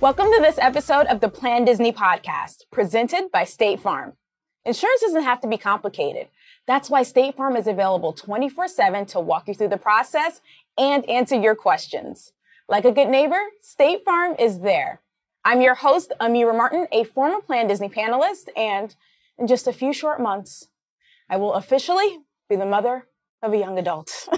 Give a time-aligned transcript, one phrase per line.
[0.00, 4.14] Welcome to this episode of the Plan Disney podcast, presented by State Farm.
[4.64, 6.28] Insurance doesn't have to be complicated.
[6.66, 10.40] That's why State Farm is available 24 7 to walk you through the process
[10.78, 12.32] and answer your questions.
[12.66, 15.02] Like a good neighbor, State Farm is there.
[15.44, 18.96] I'm your host, Amiyrah Martin, a former Plan Disney panelist, and
[19.36, 20.68] in just a few short months,
[21.28, 23.06] I will officially be the mother
[23.42, 24.08] of a young adult.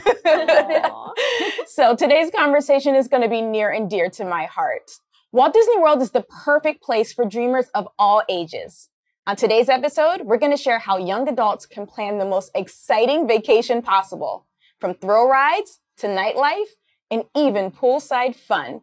[1.66, 4.90] so today's conversation is going to be near and dear to my heart.
[5.34, 8.90] Walt Disney World is the perfect place for dreamers of all ages.
[9.26, 13.26] On today's episode, we're going to share how young adults can plan the most exciting
[13.26, 14.46] vacation possible,
[14.78, 16.72] from thrill rides to nightlife
[17.10, 18.82] and even poolside fun.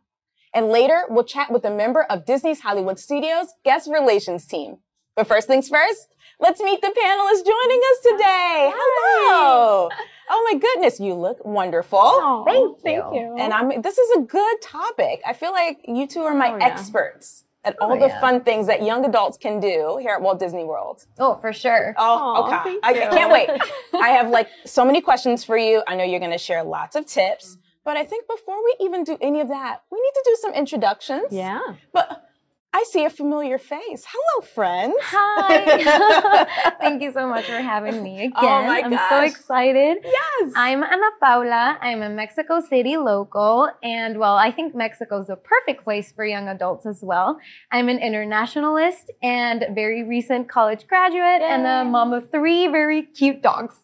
[0.52, 4.78] And later, we'll chat with a member of Disney's Hollywood Studios guest relations team.
[5.16, 8.72] But first things first, let's meet the panelists joining us today.
[8.76, 9.90] Hello.
[10.32, 12.00] Oh my goodness, you look wonderful.
[12.02, 13.36] Oh, thank, thank you.
[13.38, 15.22] And I'm this is a good topic.
[15.26, 16.66] I feel like you two are my Oh, yeah.
[16.66, 18.20] experts at oh, all Oh, the yeah.
[18.22, 21.06] fun things that young adults can do here at Walt Disney World.
[21.18, 21.94] Oh, for sure.
[21.98, 22.78] Oh, Aw, oh, okay.
[22.84, 23.50] I, I can't wait.
[24.02, 25.84] I have like so many questions for you.
[25.88, 29.04] I know you're going to share lots of tips, but I think before we even
[29.04, 31.28] do any of that, we need to do some introductions.
[31.32, 31.60] Yeah.
[31.92, 32.16] But I
[32.92, 34.06] see a familiar face.
[34.08, 34.96] Hello, friends.
[35.02, 36.74] Hi.
[36.82, 38.32] Thank you so much for having me again.
[38.50, 39.98] Oh my I'm so excited.
[40.04, 40.54] Yes.
[40.56, 41.78] I'm Ana Paula.
[41.82, 46.26] I'm a Mexico City local, and well, I think Mexico is a perfect place for
[46.26, 47.38] young adults as well.
[47.72, 53.42] I'm an internationalist and very recent college graduate, and a mom of three very cute
[53.42, 53.76] dogs.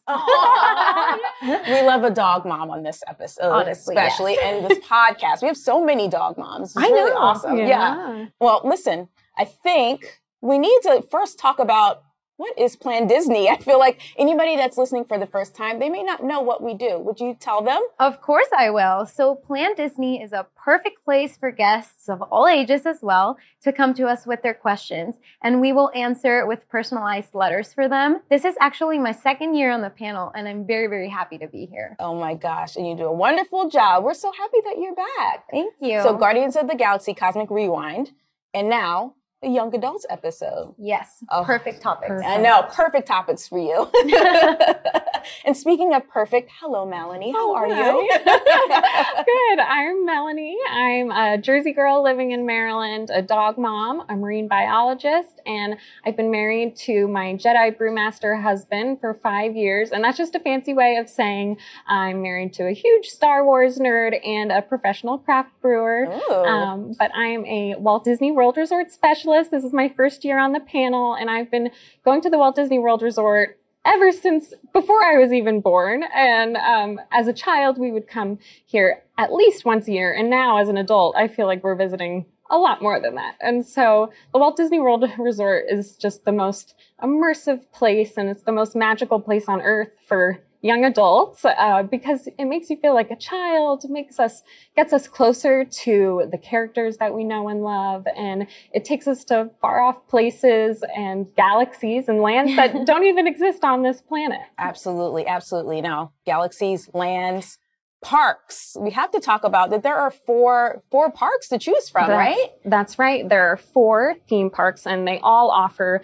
[1.44, 5.42] We love a dog mom on this episode, Honestly, especially in this podcast.
[5.42, 6.70] We have so many dog moms.
[6.70, 7.18] It's I really know.
[7.18, 7.58] awesome.
[7.58, 7.68] Yeah.
[7.68, 8.26] yeah.
[8.40, 8.95] Well, listen,
[9.38, 12.04] I think we need to first talk about
[12.38, 13.50] what is Plan Disney.
[13.50, 16.62] I feel like anybody that's listening for the first time, they may not know what
[16.62, 17.00] we do.
[17.00, 17.82] Would you tell them?
[18.00, 19.06] Of course I will.
[19.06, 23.72] So Plan Disney is a perfect place for guests of all ages as well to
[23.72, 28.22] come to us with their questions and we will answer with personalized letters for them.
[28.30, 31.48] This is actually my second year on the panel and I'm very very happy to
[31.48, 31.96] be here.
[32.00, 34.04] Oh my gosh, and you do a wonderful job.
[34.04, 35.46] We're so happy that you're back.
[35.50, 36.02] Thank you.
[36.02, 38.12] So, Guardians of the Galaxy Cosmic Rewind,
[38.54, 40.74] and now the Young Adults episode.
[40.80, 42.08] yes, Oh, perfect topics.
[42.08, 42.28] perfect.
[42.30, 43.88] I know, perfect topics for you.
[45.46, 47.32] and speaking of perfect, hello, Melanie.
[47.32, 48.10] How Oh, are you?
[48.26, 49.60] Good.
[49.60, 50.58] I'm Melanie.
[50.72, 55.76] I'm a Jersey girl living in Maryland, a dog mom, a marine biologist, and
[56.06, 59.92] I've been married to my Jedi brewmaster husband for five years.
[59.92, 61.58] And that's just a fancy way of saying
[61.88, 66.08] I'm married to a huge Star Wars nerd and a professional craft brewer.
[66.32, 69.25] Um, but I'm a Walt Disney World Resort specialist.
[69.26, 71.72] This is my first year on the panel, and I've been
[72.04, 76.04] going to the Walt Disney World Resort ever since before I was even born.
[76.16, 80.14] And um, as a child, we would come here at least once a year.
[80.14, 83.36] And now, as an adult, I feel like we're visiting a lot more than that.
[83.42, 88.44] And so the Walt Disney World Resort is just the most immersive place, and it's
[88.44, 92.96] the most magical place on earth for young adults uh, because it makes you feel
[92.96, 94.42] like a child, makes us
[94.76, 99.24] gets us closer to the characters that we know and love, and it takes us
[99.26, 104.40] to far off places and galaxies and lands that don't even exist on this planet.
[104.58, 105.82] Absolutely, absolutely.
[105.82, 107.60] Now, galaxies, lands,
[108.02, 108.76] parks.
[108.80, 109.84] We have to talk about that.
[109.84, 112.50] There are four four parks to choose from, That's- right?
[112.66, 113.28] That's right.
[113.28, 116.02] There are four theme parks, and they all offer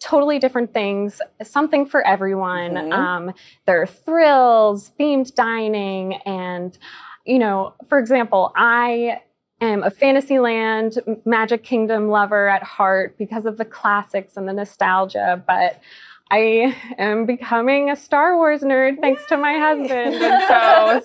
[0.00, 2.72] totally different things, something for everyone.
[2.74, 2.92] Mhm.
[2.92, 3.34] Um,
[3.66, 6.76] there are thrills, themed dining, and
[7.24, 9.20] you know, for example, I
[9.60, 15.42] am a Fantasyland Magic Kingdom lover at heart because of the classics and the nostalgia,
[15.46, 15.78] but
[16.30, 20.14] I am becoming a Star Wars nerd thanks to my husband.
[20.22, 20.42] And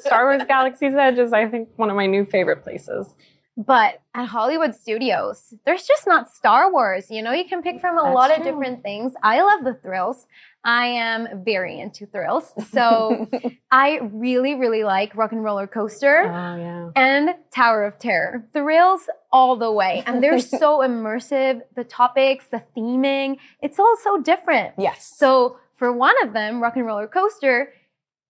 [0.02, 3.14] so Star Wars Galaxy's Edge is, I think, one of my new favorite places.
[3.56, 7.12] But at Hollywood Studios, there's just not Star Wars.
[7.12, 8.46] You know, you can pick from a That's lot of true.
[8.46, 9.14] different things.
[9.22, 10.26] I love the thrills.
[10.66, 12.52] I am very into thrills.
[12.72, 13.30] So
[13.72, 16.90] I really, really like Rock and Roller Coaster Oh, yeah.
[16.96, 18.44] and Tower of Terror.
[18.54, 19.02] Thrills
[19.32, 20.04] all the way.
[20.08, 21.62] And they're so immersive.
[21.76, 24.74] The topics, the theming, it's all so different.
[24.80, 25.12] yes.
[25.18, 27.72] So for one of them, Rock and Roller Coaster,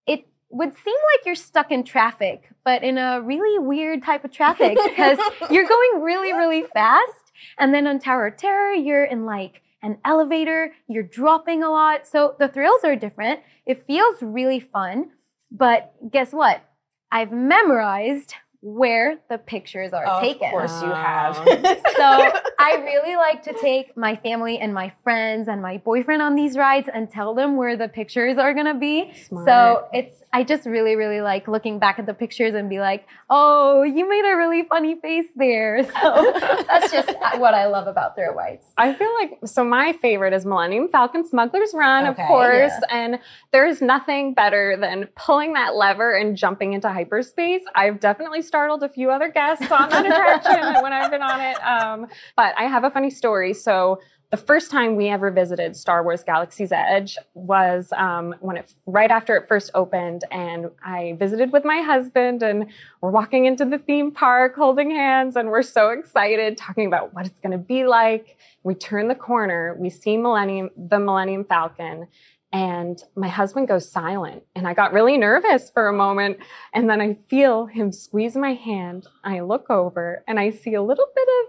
[0.06, 4.31] it would seem like you're stuck in traffic, but in a really weird type of
[4.31, 5.17] traffic because
[5.50, 7.31] you're going really, really fast.
[7.57, 12.07] And then on Tower of Terror, you're in like an elevator, you're dropping a lot.
[12.07, 13.39] So the thrills are different.
[13.65, 15.09] It feels really fun.
[15.51, 16.63] But guess what?
[17.11, 20.48] I've memorized where the pictures are of taken.
[20.48, 21.36] Of course you have.
[21.95, 26.36] So I really like to take my family and my friends and my boyfriend on
[26.36, 29.12] these rides and tell them where the pictures are gonna be.
[29.27, 29.45] Smart.
[29.45, 33.06] So it's I just really, really like looking back at the pictures and be like,
[33.30, 35.83] oh, you made a really funny face there.
[36.04, 36.33] So
[36.68, 38.65] that's just what I love about thrill rides.
[38.77, 42.88] I feel like so my favorite is Millennium Falcon Smuggler's Run, Okay, of course, yeah.
[42.89, 43.19] and
[43.51, 47.62] there's nothing better than pulling that lever and jumping into hyperspace.
[47.75, 51.57] I've definitely startled a few other guests on that attraction when I've been on it.
[51.65, 52.05] Um,
[52.35, 53.51] but I have a funny story.
[53.51, 58.71] So the first time we ever visited Star Wars Galaxy's Edge was um, when it
[58.85, 62.67] right after it first opened, and I visited with my husband, and
[63.01, 67.25] we're walking into the theme park, holding hands, and we're so excited, talking about what
[67.25, 68.38] it's going to be like.
[68.61, 72.07] We turn the corner, we see Millennium, the Millennium Falcon,
[72.53, 76.38] and my husband goes silent, and I got really nervous for a moment,
[76.73, 79.07] and then I feel him squeeze my hand.
[79.23, 81.45] I look over, and I see a little bit of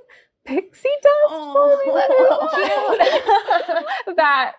[0.46, 1.86] pixie dust falling
[4.16, 4.52] that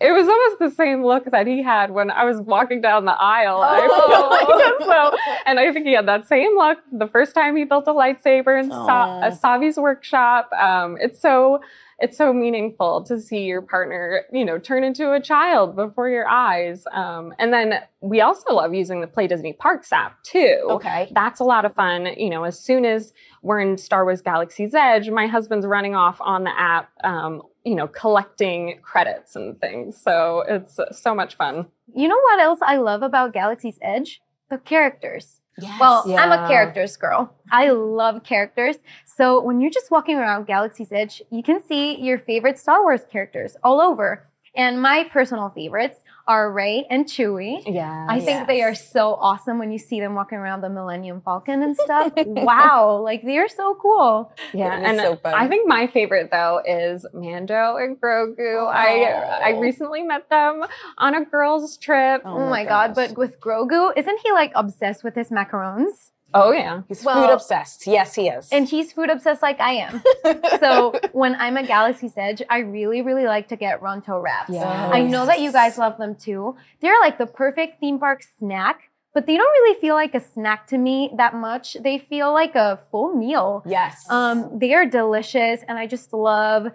[0.00, 3.16] it was almost the same look that he had when I was walking down the
[3.18, 3.60] aisle.
[3.62, 4.86] I like.
[4.86, 7.92] so, and I think he had that same look the first time he built a
[7.92, 10.50] lightsaber in Sa- uh, Savi's workshop.
[10.52, 11.60] Um, it's so
[12.00, 16.28] it's so meaningful to see your partner, you know, turn into a child before your
[16.28, 16.84] eyes.
[16.92, 20.60] Um, and then we also love using the Play Disney Parks app too.
[20.70, 21.10] Okay.
[21.12, 22.06] That's a lot of fun.
[22.16, 23.12] You know, as soon as
[23.42, 27.74] we're in Star Wars Galaxy's Edge, my husband's running off on the app, um, you
[27.74, 30.00] know, collecting credits and things.
[30.00, 31.66] So it's so much fun.
[31.94, 34.20] You know what else I love about Galaxy's Edge?
[34.50, 35.37] The characters.
[35.60, 35.80] Yes.
[35.80, 37.34] Well, I'm a characters girl.
[37.50, 38.76] I love characters.
[39.04, 43.02] So when you're just walking around Galaxy's Edge, you can see your favorite Star Wars
[43.10, 44.28] characters all over.
[44.54, 47.62] And my personal favorites are Rey and Chewie.
[47.66, 48.06] Yeah.
[48.08, 51.62] I think they are so awesome when you see them walking around the Millennium Falcon
[51.62, 52.12] and stuff.
[52.16, 54.30] wow, like they are so cool.
[54.52, 55.34] Yeah, and so fun.
[55.34, 58.68] I think my favorite though is Mando and Grogu.
[58.70, 59.04] I
[59.48, 59.60] I Oh.
[59.60, 60.62] recently met them
[60.98, 62.22] on a girls' trip.
[62.24, 66.10] Oh Oh, my my god, but with Grogu, isn't he like obsessed with his macarons?
[66.34, 67.86] Oh yeah, He's well- food obsessed.
[67.86, 68.48] Yes, he is.
[68.52, 70.02] And he's food obsessed like I am.
[70.60, 74.50] so when I'm at Galaxy's Edge, I really, really like to get Ronto wraps.
[74.52, 74.90] Yeah.
[74.92, 76.54] I know that you guys love them too.
[76.80, 80.66] They're like the perfect theme park snack, but they don't really feel like a snack
[80.68, 81.76] to me that much.
[81.82, 83.62] They feel like a full meal.
[83.66, 84.04] yes.
[84.10, 86.68] Um, they are delicious, and I just love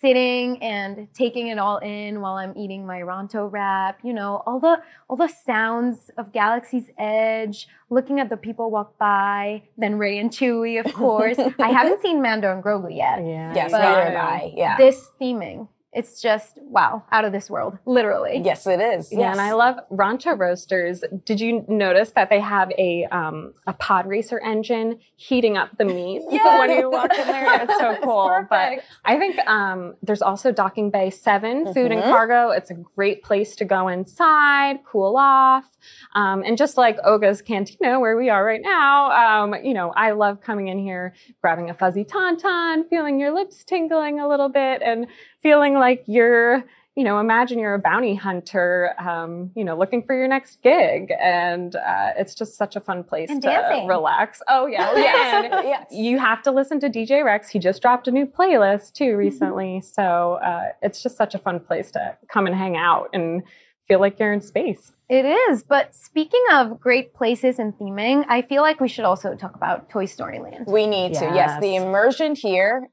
[0.00, 3.98] sitting and taking it all in while I'm eating my Ronto wrap.
[4.02, 8.98] You know, all the all the sounds of Galaxy's Edge, looking at the people walk
[8.98, 11.38] by, then Rey and Chewie, of course.
[11.58, 13.20] I haven't seen Mando and Grogu yet.
[13.24, 13.54] yeah.
[13.54, 14.52] yes, but- neither have I.
[14.54, 14.76] Yeah.
[14.76, 18.40] This theming, it's just wow, out of this world, literally.
[18.44, 19.10] yes, it is.
[19.12, 19.32] Yeah, Yes.
[19.32, 21.02] and I love Ronto Roasters.
[21.24, 25.84] Did you notice that they have a um, a pod racer engine heating up the
[25.84, 26.58] meat Yes.
[26.60, 27.62] when you walk in there?
[27.62, 28.46] It's so It's cool.
[28.48, 28.80] But.
[29.04, 32.08] I think um, there's also Docking Bay 7 Food and Mhm.
[32.10, 32.50] Cargo.
[32.50, 35.64] It's a great place to go inside, cool off.
[36.14, 39.10] Um, and just like Oga's Cantina, where we are right now,
[39.42, 43.64] um, you know, I love coming in here, grabbing a fuzzy tauntaun, feeling your lips
[43.64, 45.06] tingling a little bit, and
[45.42, 46.64] feeling like you're
[46.96, 51.12] you know, imagine you're a bounty hunter, um, you know, looking for your next gig,
[51.22, 53.86] and uh, it's just such a fun place And to dancing.
[53.86, 54.42] relax.
[54.48, 55.50] Oh yeah, yes.
[55.64, 55.86] Yes.
[55.92, 57.48] you have to listen to DJ Rex.
[57.48, 61.60] He just dropped a new playlist too recently, so uh, it's just such a fun
[61.60, 63.44] place to come and hang out and
[63.86, 64.92] feel like you're in space.
[65.08, 65.62] It is.
[65.62, 69.88] But speaking of great places and theming, I feel like we should also talk about
[69.90, 70.66] Toy Story Land.
[70.66, 71.24] We need to.
[71.24, 71.60] Yes, Yes.
[71.62, 72.88] the immersion here,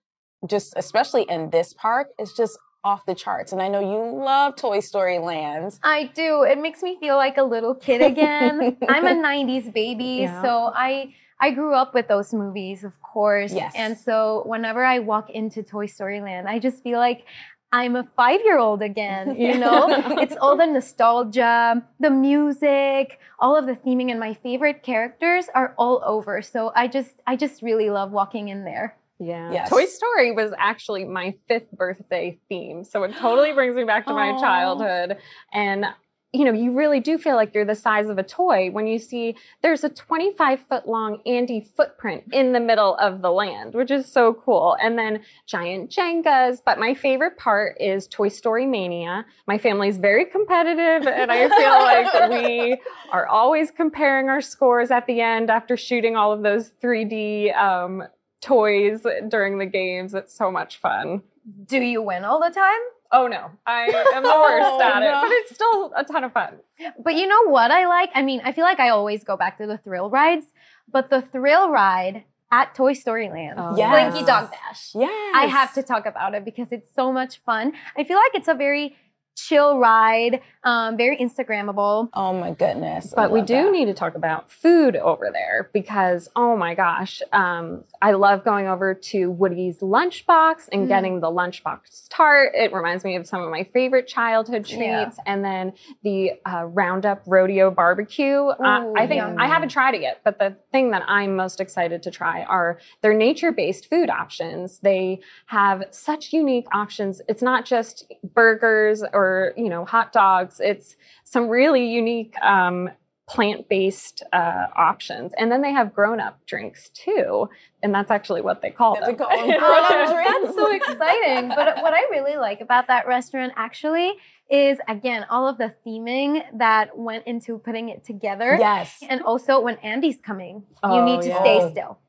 [0.46, 3.52] just especially in this park, is just off the charts.
[3.52, 5.78] And I know you love Toy Story Land.
[5.84, 6.44] I do.
[6.44, 8.78] It makes me feel like a little kid again.
[8.88, 10.42] I'm a 90s baby, Yeah.
[10.42, 13.54] so I I grew up with those movies, of course.
[13.54, 13.74] Yes.
[13.76, 17.26] And so whenever I walk into Toy Story Land, I just feel like
[17.72, 19.88] I'm a 5-year-old again, you know?
[20.22, 25.76] it's all the nostalgia, the music, all of the theming and my favorite characters are
[25.78, 26.42] all over.
[26.42, 28.96] So I just I just really love walking in there.
[29.20, 29.52] Yeah.
[29.52, 29.70] Yes.
[29.70, 32.84] Toy Story was actually my fifth birthday theme.
[32.84, 34.40] So it totally brings me back to my Aw.
[34.40, 35.18] childhood.
[35.52, 35.86] And,
[36.34, 39.00] you know, you really do feel like you're the size of a toy when you
[39.00, 43.90] see there's a 25 foot long Andy footprint in the middle of the land, which
[43.90, 44.78] is so cool.
[44.80, 46.60] And then giant Jengas.
[46.64, 49.26] But my favorite part is Toy Story Mania.
[49.48, 52.80] My family's very competitive, and I feel like we
[53.12, 58.04] are always comparing our scores at the end after shooting all of those 3D um,
[58.48, 60.14] toys during the games.
[60.14, 61.22] It's so much fun.
[61.66, 62.80] Do you win all the time?
[63.12, 65.22] Oh no, I am the worst Oh, at it, no.
[65.22, 66.58] but it's still a ton of fun.
[67.02, 68.10] But you know what I like?
[68.14, 70.48] I mean, I feel like I always go back to the thrill rides,
[70.92, 73.60] but the thrill ride at Toy Story Land.
[73.60, 74.12] Oh, Yes.
[74.14, 74.92] Slinky Dog Dash.
[74.96, 75.34] Yes.
[75.36, 77.74] I have to talk about it because it's so much fun.
[77.98, 78.96] I feel like it's a very
[79.38, 82.10] chill ride, um, very Instagrammable.
[82.14, 83.14] Oh my goodness.
[83.16, 83.72] But we do that.
[83.72, 88.68] need to talk about food over there because, oh my gosh, um, I love going
[88.68, 90.88] over to Woody's Lunchbox and Mm.
[90.88, 92.52] getting the Lunchbox tart.
[92.56, 94.82] It reminds me of some of my favorite childhood treats.
[94.82, 95.12] Yeah.
[95.26, 98.36] And then the uh, Roundup Rodeo Barbecue.
[98.48, 99.36] uh, Ooh, I think yum.
[99.38, 102.80] I haven't tried it yet, but the thing that I'm most excited to try are
[103.02, 104.80] their nature based food options.
[104.80, 107.22] They have such unique options.
[107.28, 109.27] It's not just burgers or,
[109.58, 110.60] you know, hot dogs.
[110.60, 112.90] It's some really unique, um,
[113.30, 117.50] plant-based uh, options and then they have grown-up drinks too
[117.84, 121.50] and that's actually what they call them call them Oh, that's so exciting.
[121.50, 124.14] But what I really like about that restaurant actually
[124.50, 128.56] is again all of the theming that went into putting it together.
[128.58, 129.04] Yes.
[129.10, 131.42] And also when Andy's coming, you Oh, need to yeah.
[131.42, 132.00] stay still.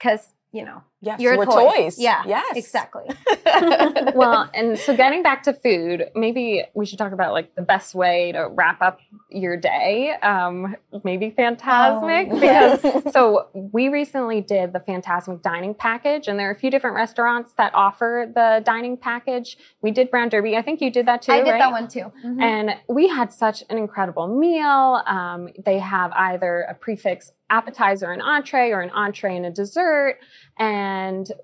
[0.00, 1.20] Cause, you know, Yes.
[1.20, 1.70] you're we're toy.
[1.70, 1.98] toys.
[1.98, 2.22] Yeah.
[2.26, 2.56] Yes.
[2.56, 3.04] Exactly.
[4.14, 7.94] well, and so getting back to food, maybe we should talk about like the best
[7.94, 10.12] way to wrap up your day.
[10.22, 16.48] Um, maybe Phantasmic Oh, because so we recently did the Phantasmic dining package, and there
[16.48, 19.58] are a few different restaurants that offer the dining package.
[19.82, 20.56] We did Brown Derby.
[20.56, 21.32] I think you did that too.
[21.32, 21.58] I did right?
[21.58, 22.12] that one too.
[22.24, 22.42] Mhm.
[22.42, 25.02] And we had such an incredible meal.
[25.06, 29.50] Um, they have either a prix fixe appetizer and entree or an entree and a
[29.50, 30.18] dessert.
[30.58, 30.93] And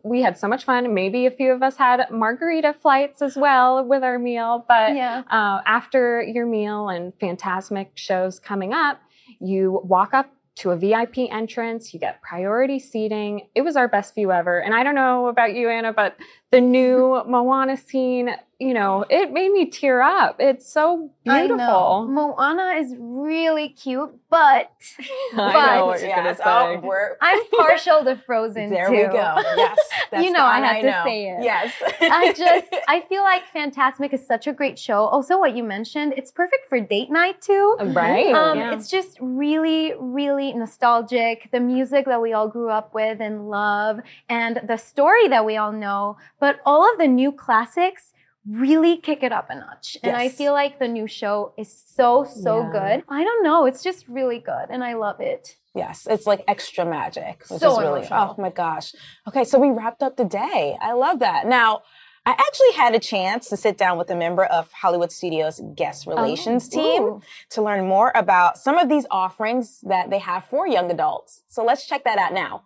[0.02, 0.92] we had so much fun.
[0.94, 4.64] Maybe a few of us had margarita flights as well with our meal.
[4.66, 5.22] But yeah.
[5.30, 9.00] uh, after your meal and Phantasmic shows coming up,
[9.40, 13.46] you walk up to a VIP entrance, you get priority seating.
[13.54, 14.60] It was our best view ever.
[14.60, 16.16] And I don't know about you, Ana, but
[16.50, 20.36] the new Moana scene, you know, it made me tear up.
[20.38, 21.56] It's so I know.
[21.56, 22.06] beautiful.
[22.10, 24.70] Moana is really cute, but
[25.34, 26.38] I know what But- you're gonna Yes.
[26.38, 26.42] say.
[26.44, 28.92] Oh, we're, I'm partial to Frozen there too.
[28.92, 29.12] we go.
[29.56, 29.78] Yes.
[30.10, 31.02] That's You know the I have had to know.
[31.04, 31.42] say it.
[31.44, 31.72] Yes.
[32.00, 35.04] I just I feel like Phantasmic is such a great show.
[35.04, 37.76] Also, what you mentioned, it's perfect for date night too.
[37.80, 38.34] right?
[38.34, 38.74] Um, Yeah.
[38.74, 41.48] It's just really, really nostalgic.
[41.52, 45.56] The music that we all grew up with and love, and the story that we
[45.56, 46.16] all know.
[46.40, 48.12] But all of the new classics
[48.48, 49.98] really kick it up a notch.
[50.02, 52.70] And I feel like the new show is so, so Yeah.
[52.72, 53.04] good.
[53.08, 53.66] I don't know.
[53.66, 55.56] It's just really good, and I love it.
[55.74, 58.34] Yes, it's like extra magic, which So is really emotional.
[58.38, 58.94] oh my gosh.
[59.28, 60.76] Okay, so we wrapped up the day.
[60.80, 61.46] I love that.
[61.46, 61.82] Now,
[62.26, 66.06] I actually had a chance to sit down with a member of Hollywood Studios guest
[66.08, 67.22] oh, relations team Ooh.
[67.50, 71.42] to learn more about some of these offerings that they have for young adults.
[71.48, 72.64] So let's check that out now.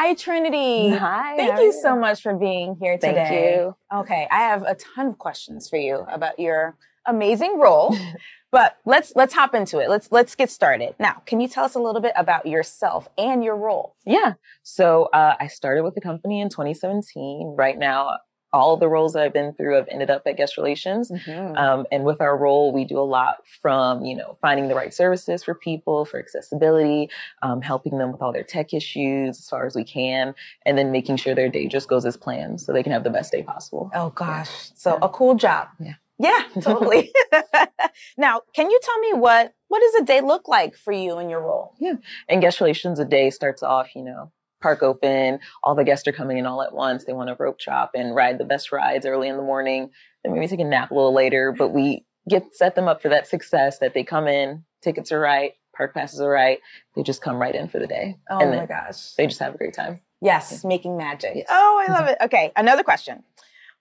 [0.00, 0.90] Hi Trinity.
[0.90, 1.36] Hi.
[1.36, 3.56] Thank how you so much for being here Thank today.
[3.56, 3.74] you.
[3.92, 7.96] Okay, I have a ton of questions for you about your amazing role.
[8.52, 9.90] but let's let's hop into it.
[9.90, 10.94] Let's let's get started.
[11.00, 13.96] Now, can you tell us a little bit about yourself and your role?
[14.06, 14.34] Yeah.
[14.62, 17.56] So uh, I started with the company in 2017.
[17.58, 18.18] Right now,
[18.52, 21.10] all the roles that I've been through have ended up at guest relations.
[21.56, 24.92] Um, and with our role, we do a lot from, you know, finding the right
[24.92, 27.10] services for people, for accessibility,
[27.42, 30.90] um, helping them with all their tech issues as far as we can, and then
[30.90, 33.42] making sure their day just goes as planned so they can have the best day
[33.42, 33.90] possible.
[33.94, 34.70] Oh gosh.
[34.74, 35.68] So a cool job.
[35.78, 35.94] Yeah.
[36.18, 37.12] Yeah, totally.
[38.18, 41.30] now, can you tell me what what does a day look like for you in
[41.30, 41.74] your role?
[41.78, 41.94] Yeah,
[42.28, 46.12] and guest relations, a day starts off, you know, park open, all the guests are
[46.12, 47.04] coming in all at once.
[47.04, 49.90] They want to rope chop and ride the best rides early in the morning.
[50.24, 53.08] Then maybe take a nap a little later, but we get set them up for
[53.08, 56.58] that success that they come in, tickets are right, park passes are right.
[56.94, 58.18] They just come right in for the day.
[58.30, 59.14] Oh and my gosh.
[59.14, 60.00] they just have a great time.
[60.20, 61.32] Yes, making magic.
[61.36, 61.46] Yes.
[61.48, 62.10] Oh, I love mm-hmm.
[62.10, 62.18] it.
[62.24, 63.22] Okay, another question.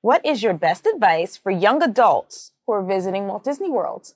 [0.01, 4.13] What is your best advice for young adults who are visiting Walt Disney World?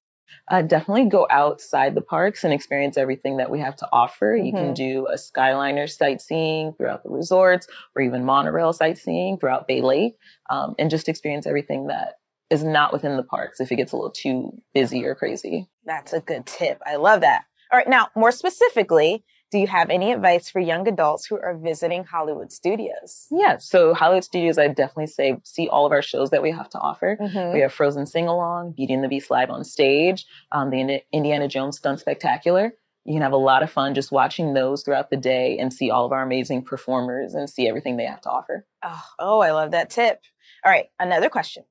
[0.50, 4.36] Uh, definitely go outside the parks and experience everything that we have to offer.
[4.36, 4.76] You can Mhm.
[4.76, 10.18] do a Skyliner sightseeing throughout the resorts or even monorail sightseeing throughout Bay Lake
[10.50, 12.16] um, and just experience everything that
[12.50, 15.70] is not within the parks if it gets a little too busy or crazy.
[15.86, 16.82] That's a good tip.
[16.86, 17.46] I love that.
[17.72, 21.56] All right, now, more specifically, do you have any advice for young adults who are
[21.58, 23.28] visiting Hollywood studios?
[23.30, 26.70] Yeah, so Hollywood Studios, I definitely say see all of our shows that we have
[26.70, 27.18] to offer.
[27.20, 27.54] Mhm.
[27.54, 31.48] We have Frozen Sing Along, Beauty and the Beast live on stage, um, the Indiana
[31.48, 32.74] Jones Stunt Spectacular.
[33.04, 35.90] You can have a lot of fun just watching those throughout the day and see
[35.90, 38.66] all of our amazing performers and see everything they have to offer.
[38.84, 40.22] Oh, oh, I love that tip.
[40.64, 41.66] All right, another question.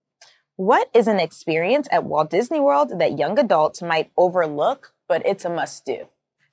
[0.57, 5.45] What is an experience at Walt Disney World that young adults might overlook, but it's
[5.45, 6.09] a must do?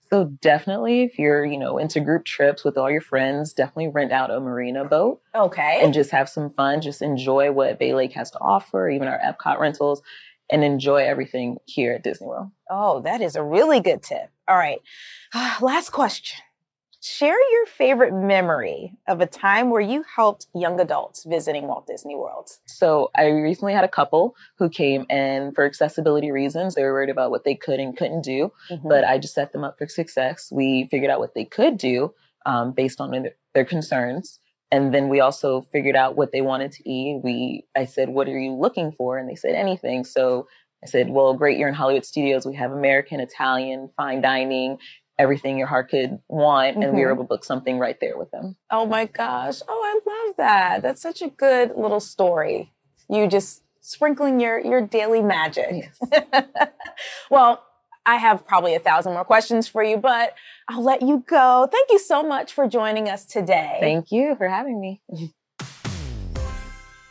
[0.10, 4.12] So definitely, if you're you know into group trips with all your friends, definitely rent
[4.12, 5.80] out a marina boat Okay.
[5.82, 6.82] and just have some fun.
[6.82, 10.02] Just enjoy what Bay Lake has to offer, even our Epcot rentals,
[10.50, 12.52] and enjoy everything here at Disney World.
[12.70, 14.30] oh, that is a really good tip.
[14.48, 14.80] All right.
[15.62, 16.40] Last question.
[17.08, 22.16] Share your favorite memory of a time where you helped young adults visiting Walt Disney
[22.16, 22.50] World.
[22.66, 27.10] So I recently had a couple who came and for accessibility reasons, they were worried
[27.10, 28.88] about what they could and couldn't do, mm-hmm.
[28.88, 30.50] but I just set them up for success.
[30.52, 32.14] We figured out what they could do
[32.46, 34.40] um, based on their concerns.
[34.72, 37.22] And then we also figured out what they wanted to eat.
[37.24, 39.18] We, I said, what are you looking for?
[39.18, 40.04] And they said anything.
[40.04, 40.48] So
[40.84, 41.58] I said, well, great.
[41.58, 42.46] You're in Hollywood studios.
[42.46, 44.78] We have American, Italian, fine dining,
[45.20, 46.74] everything your heart could want.
[46.74, 46.84] Mm-hmm.
[46.84, 47.16] And we were mm-hmm.
[47.16, 48.56] able to book something right there with them.
[48.72, 49.62] Oh my gosh.
[49.68, 50.82] Oh, I love that.
[50.82, 52.74] That's such a good little story.
[53.10, 55.90] You just sprinkling your, your daily magic.
[56.12, 56.30] Yes.
[57.32, 57.64] well,
[58.06, 60.34] I have probably a thousand more questions for you, but
[60.70, 61.68] I'll let you go.
[61.72, 63.78] Thank you so much for joining us today.
[63.82, 65.02] Thank you for having me.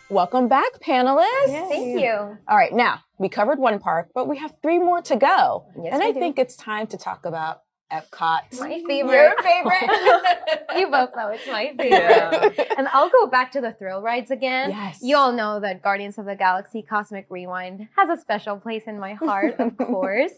[0.09, 1.49] Welcome back, panelists.
[1.49, 1.69] Yes.
[1.69, 2.39] Thank you.
[2.49, 5.67] All right, now we covered one park, but we have three more to go.
[5.83, 6.21] Yes, and I do.
[6.21, 7.63] think it's time to talk about
[7.93, 8.59] Epcot.
[8.59, 9.15] My favorite.
[9.15, 10.67] Your favorite.
[10.77, 12.55] you both know it's my favorite.
[12.59, 12.65] Yeah.
[12.77, 14.71] And I'll go back to the thrill rides again.
[14.71, 14.99] Yes.
[15.03, 18.99] You all know that Guardians of the Galaxy Cosmic Rewind has a special place in
[18.99, 20.33] my heart, of course.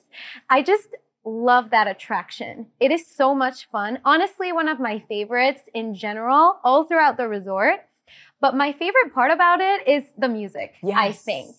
[0.51, 0.89] I just
[1.25, 2.67] love that attraction.
[2.81, 3.99] It is so much fun.
[4.05, 7.81] Honestly, one of my favorites in general, all throughout the resort.
[8.41, 10.97] But my favorite part about it is the music, yes.
[10.97, 11.57] I think.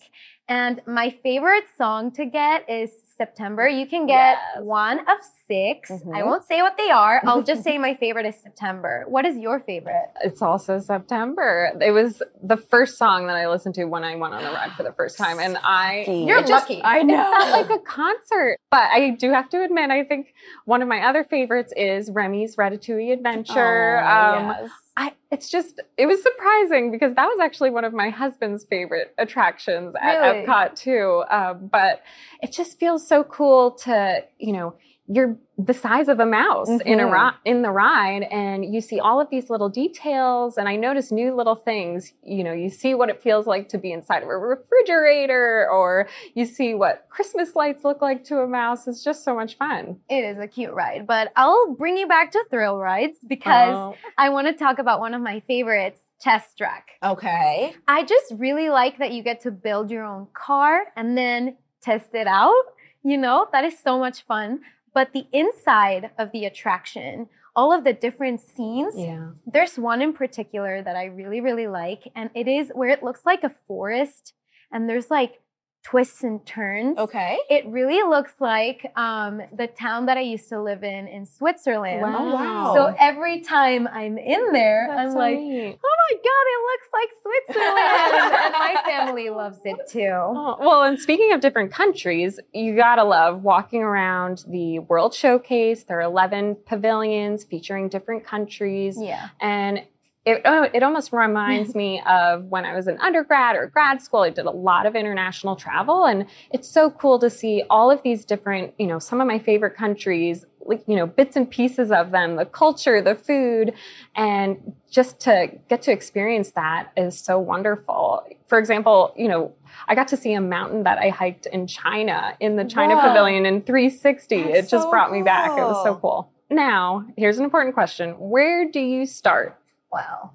[0.48, 3.68] And my favorite song to get is September.
[3.68, 4.62] You can get yes.
[4.62, 6.14] one of 6 mm-hmm.
[6.14, 7.20] I won't say what they are.
[7.24, 9.04] I'll just say my favorite is September.
[9.08, 10.10] What is your favorite?
[10.24, 11.70] It's also September.
[11.82, 14.72] It was the first song that I listened to when I went on the ride
[14.72, 15.38] for the first time.
[15.38, 16.76] And I, you're lucky.
[16.76, 17.30] Just, I know.
[17.30, 18.56] It felt like a concert.
[18.70, 20.32] But I do have to admit, I think
[20.64, 24.00] one of my other favorites is Remy's Ratatouille Adventure.
[24.00, 24.70] Oh, um, yes.
[25.00, 29.14] I, it's just, it was surprising because that was actually one of my husband's favorite
[29.16, 30.46] attractions at really?
[30.46, 31.24] Epcot too.
[31.30, 32.02] Um, but
[32.42, 34.74] it just feels so cool to, you know,
[35.12, 36.86] you're the size of a mouse mm-hmm.
[36.86, 40.68] in a ri- in the ride and you see all of these little details and
[40.68, 42.12] I notice new little things.
[42.22, 46.08] You know you see what it feels like to be inside of a refrigerator or
[46.34, 48.86] you see what Christmas lights look like to a mouse.
[48.86, 49.98] It's just so much fun.
[50.08, 53.96] It is a cute ride but I'll bring you back to thrill rides because oh.
[54.16, 57.74] I want to talk about one of my favorites Test Track okay.
[57.88, 62.14] I just really like that you get to build your own car and then test
[62.14, 62.62] it out.
[63.02, 64.60] You know that is so much fun
[64.94, 69.30] but the inside of the attraction, all of the different scenes, yeah.
[69.46, 72.10] there's one in particular that I really, really like.
[72.14, 74.34] And it is where it looks like a forest
[74.72, 75.40] and there's like
[75.82, 76.98] twists and turns.
[76.98, 77.38] Okay.
[77.48, 82.02] It really looks like um, the town that I used to live in in Switzerland.
[82.02, 82.16] Wow.
[82.18, 82.74] Oh, wow.
[82.74, 85.78] So every time I'm in there, That's I'm so like, neat.
[85.82, 88.34] oh my God, it looks like Switzerland.
[88.44, 90.10] and my family loves it too.
[90.12, 95.84] Oh, well, and speaking of different countries, you gotta love walking around the World Showcase.
[95.84, 98.98] There are 11 pavilions featuring different countries.
[99.00, 99.28] Yeah.
[99.40, 99.82] And
[100.26, 104.20] it, oh, it almost reminds me of when I was in undergrad or grad school.
[104.20, 108.02] I did a lot of international travel, and it's so cool to see all of
[108.02, 111.90] these different, you know, some of my favorite countries, like, you know, bits and pieces
[111.90, 113.72] of them, the culture, the food,
[114.14, 118.22] and just to get to experience that is so wonderful.
[118.46, 119.54] For example, you know,
[119.88, 123.08] I got to see a mountain that I hiked in China in the China Whoa.
[123.08, 124.42] Pavilion in 360.
[124.42, 125.18] That's it just so brought cool.
[125.18, 125.52] me back.
[125.52, 126.30] It was so cool.
[126.50, 128.10] Now, here's an important question.
[128.18, 129.59] Where do you start?
[129.92, 130.32] Wow.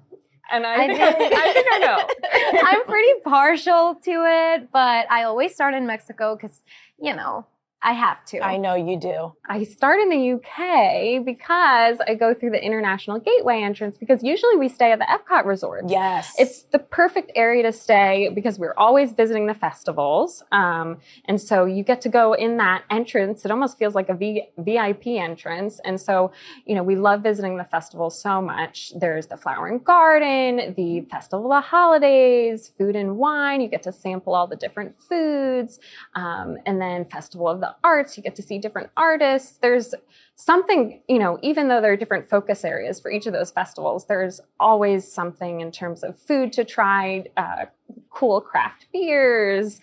[0.50, 1.00] And I, I, think,
[1.34, 2.60] I, think I know.
[2.64, 6.62] I'm pretty partial to it, but I always start in Mexico because,
[7.00, 7.46] you know,
[7.82, 8.40] I have to.
[8.40, 9.34] I know you do.
[9.48, 14.56] I start in the UK because I go through the international gateway entrance because usually
[14.56, 15.84] we stay at the Epcot resort.
[15.86, 16.34] Yes.
[16.38, 20.42] It's the perfect area to stay because we're always visiting the festivals.
[20.52, 23.44] Um, and so you get to go in that entrance.
[23.44, 25.78] It almost feels like a v- VIP entrance.
[25.84, 26.32] And so,
[26.64, 28.92] you know, we love visiting the festival so much.
[28.98, 33.60] There's the Flower and Garden, the Festival of the Holidays, food and wine.
[33.60, 35.78] You get to sample all the different foods.
[36.14, 39.58] Um, and then Festival of the arts, you get to see different artists.
[39.58, 39.94] There's
[40.34, 44.06] something, you know, even though there are different focus areas for each of those festivals,
[44.06, 47.66] there's always something in terms of food to try, uh,
[48.10, 49.80] cool craft beers,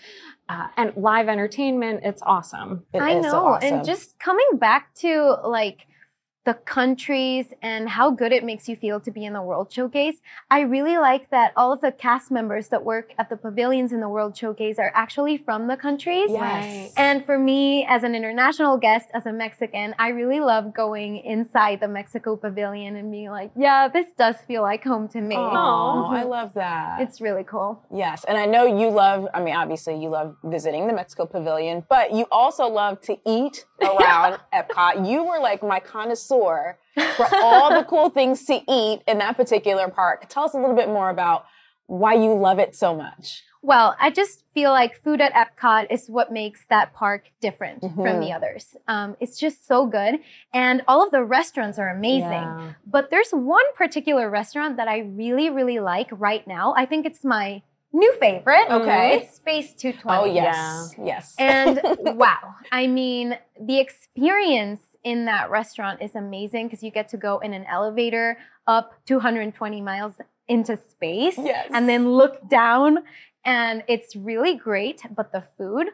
[0.49, 2.01] uh, and live entertainment.
[2.03, 2.85] It's awesome.
[2.93, 3.31] It I know.
[3.31, 3.73] So awesome.
[3.73, 5.87] And just coming back to like,
[6.45, 10.17] the countries and how good it makes you feel to be in the World Showcase.
[10.51, 14.01] I really like that all of the cast members that work at the pavilions in
[14.01, 16.29] the World Showcase are actually from the countries.
[16.29, 16.93] Yes.
[16.97, 21.79] And for me, as an international guest, as a Mexican, I really love going inside
[21.79, 25.35] the Mexico pavilion and being like, yeah, this does feel like home to me.
[25.37, 26.99] Oh, I love that.
[26.99, 27.81] It's really cool.
[27.93, 28.25] Yes.
[28.25, 32.13] And I know you love, I mean, obviously you love visiting the Mexico pavilion, but
[32.13, 35.09] you also love to eat around Epcot.
[35.09, 36.77] You were like my connoisseur connoisseur
[37.15, 40.27] for all the cool things to eat in that particular park.
[40.29, 41.45] Tell us a little bit more about
[41.87, 43.43] why you love it so much.
[43.61, 47.95] Well, I just feel like food at Epcot is what makes that park different Mhm.
[47.95, 48.75] from the others.
[48.89, 50.19] Um, it's just so good.
[50.53, 52.31] And all of the restaurants are amazing.
[52.31, 52.73] Yeah.
[52.85, 56.73] But there's one particular restaurant that I really, really like right now.
[56.75, 57.61] I think it's my
[57.93, 58.67] new favorite.
[58.69, 59.17] Okay.
[59.19, 60.19] It's Space 220.
[60.19, 60.95] Oh, yes.
[61.01, 61.35] Yes.
[61.39, 61.79] And
[62.17, 67.39] wow, I mean, the experience in that restaurant is amazing because you get to go
[67.39, 68.37] in an elevator
[68.67, 70.13] up 220 miles
[70.47, 71.69] into space Yes.
[71.73, 72.99] and then look down,
[73.45, 75.01] and it's really great.
[75.15, 75.87] But the food,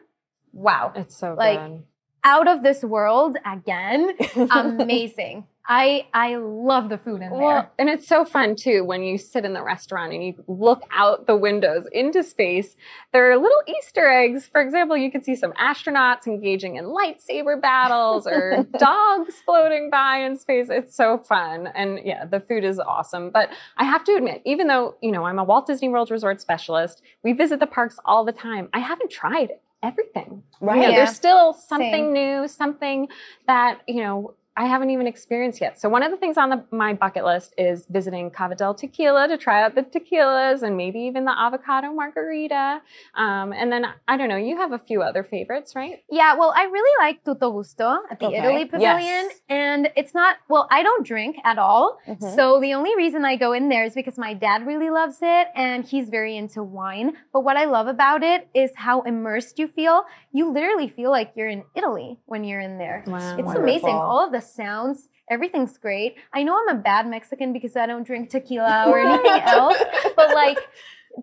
[0.52, 1.82] wow, It's so Like, good.
[2.24, 4.16] Out of this world again.
[4.50, 5.44] Amazing.
[5.70, 7.38] I I love the food in there.
[7.38, 10.82] Well, and it's so fun too when you sit in the restaurant and you look
[10.90, 12.76] out the windows into space.
[13.12, 14.48] There are little Easter eggs.
[14.48, 20.16] For example, you can see some astronauts engaging in lightsaber battles or dogs floating by
[20.16, 20.70] in space.
[20.70, 21.68] It's so fun.
[21.68, 23.30] And yeah, the food is awesome.
[23.30, 26.40] But I have to admit, even though, you know, I'm a Walt Disney World Resort
[26.40, 28.70] specialist, we visit the parks all the time.
[28.72, 29.50] I haven't tried
[29.82, 30.42] everything.
[30.60, 30.76] Right.
[30.76, 30.96] You know, Yeah.
[30.96, 32.12] There's still something Same.
[32.12, 33.08] new, something
[33.46, 35.80] that, you know, I haven't even experienced yet.
[35.80, 39.26] So one of the things on the, my bucket list is visiting Cava del Tequila
[39.28, 42.82] to try out the tequilas and maybe even the avocado margarita.
[43.14, 46.02] Um, and then I don't know, you have a few other favorites, right?
[46.10, 48.36] Yeah, well, I really like Tutto Gusto at the Okay.
[48.38, 49.00] Italy Pavilion.
[49.30, 49.40] Yes.
[49.48, 51.98] And it's not, well, I don't drink at all.
[52.06, 52.34] Mhm.
[52.36, 55.48] So the only reason I go in there is because my dad really loves it
[55.56, 57.16] and he's very into wine.
[57.32, 60.04] But what I love about it is how immersed you feel.
[60.32, 63.04] You literally feel like you're in Italy when you're in there.
[63.06, 63.16] Wow.
[63.16, 63.62] It's Wonderful.
[63.62, 63.94] amazing.
[63.94, 66.16] All of the sounds, everything's great.
[66.32, 69.78] I know I'm a bad Mexican because I don't drink tequila or anything else,
[70.16, 70.58] but like,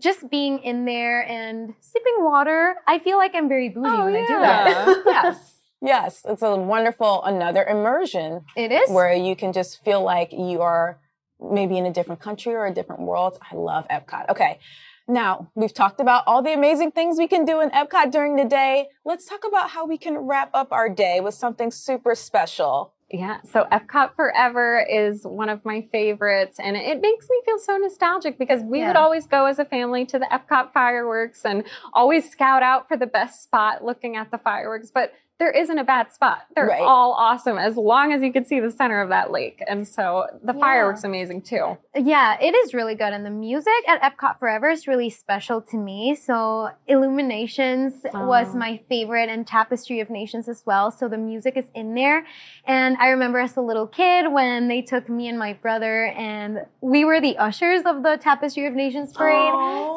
[0.02, 4.16] just being in there and sipping water, I feel like I'm very bougie Oh, when
[4.16, 4.40] I do yeah.
[4.86, 5.04] that.
[5.06, 5.54] yes.
[5.82, 6.22] Yes.
[6.28, 8.90] It's a wonderful, another immersion It is.
[8.90, 11.00] where you can just feel like you are
[11.40, 13.40] maybe in a different country or a different world.
[13.50, 14.28] I love Epcot.
[14.30, 14.60] Okay.
[15.08, 18.44] Now, we've talked about all the amazing things we can do in Epcot during the
[18.44, 18.88] day.
[19.06, 22.94] Let's talk about how we can wrap up our day with something super special.
[23.10, 27.78] Yeah, so Epcot Forever is one of my favorites, and it makes me feel so
[27.78, 32.30] nostalgic because we would always go as a family to the Epcot fireworks and always
[32.30, 34.92] scout out for the best spot looking at the fireworks.
[34.94, 36.46] But there isn't a bad spot.
[36.56, 36.82] They're Right.
[36.82, 39.62] all awesome as long as you can see the center of that lake.
[39.68, 40.60] And so the Yeah.
[40.60, 41.78] fireworks amazing too.
[41.96, 43.14] Yeah, it is really good.
[43.14, 46.16] And the music at Epcot Forever is really special to me.
[46.16, 48.58] So Illuminations was Oh.
[48.58, 50.90] my favorite and Tapestry of Nations as well.
[50.92, 52.26] So the music is in there.
[52.66, 56.66] And I remember as a little kid when they took me and my brother and
[56.82, 59.54] we were the ushers of the Tapestry of Nations parade.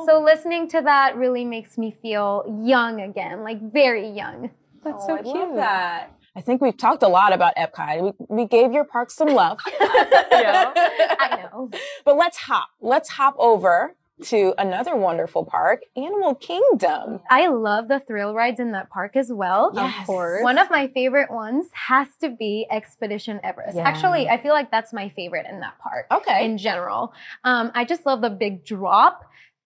[0.06, 4.50] So listening to that really makes me feel young again, like very young.
[4.84, 5.34] That's Oh, so I cute.
[5.36, 6.12] love that.
[6.36, 8.02] I think we've talked a lot about Epcot.
[8.02, 8.12] We,
[8.42, 9.58] we gave your park some love.
[9.80, 11.70] yeah, I know.
[12.04, 12.68] But let's hop.
[12.80, 17.20] Let's hop over to another wonderful park, Animal Kingdom.
[17.30, 19.72] I love the thrill rides in that park as well.
[19.74, 19.98] Yes.
[20.00, 20.42] Of course.
[20.44, 23.76] One of my favorite ones has to be Expedition Everest.
[23.76, 23.88] Yeah.
[23.88, 26.44] Actually, I feel like that's my favorite in that park Okay.
[26.44, 27.12] in general.
[27.44, 29.22] Um, I just love the big drop.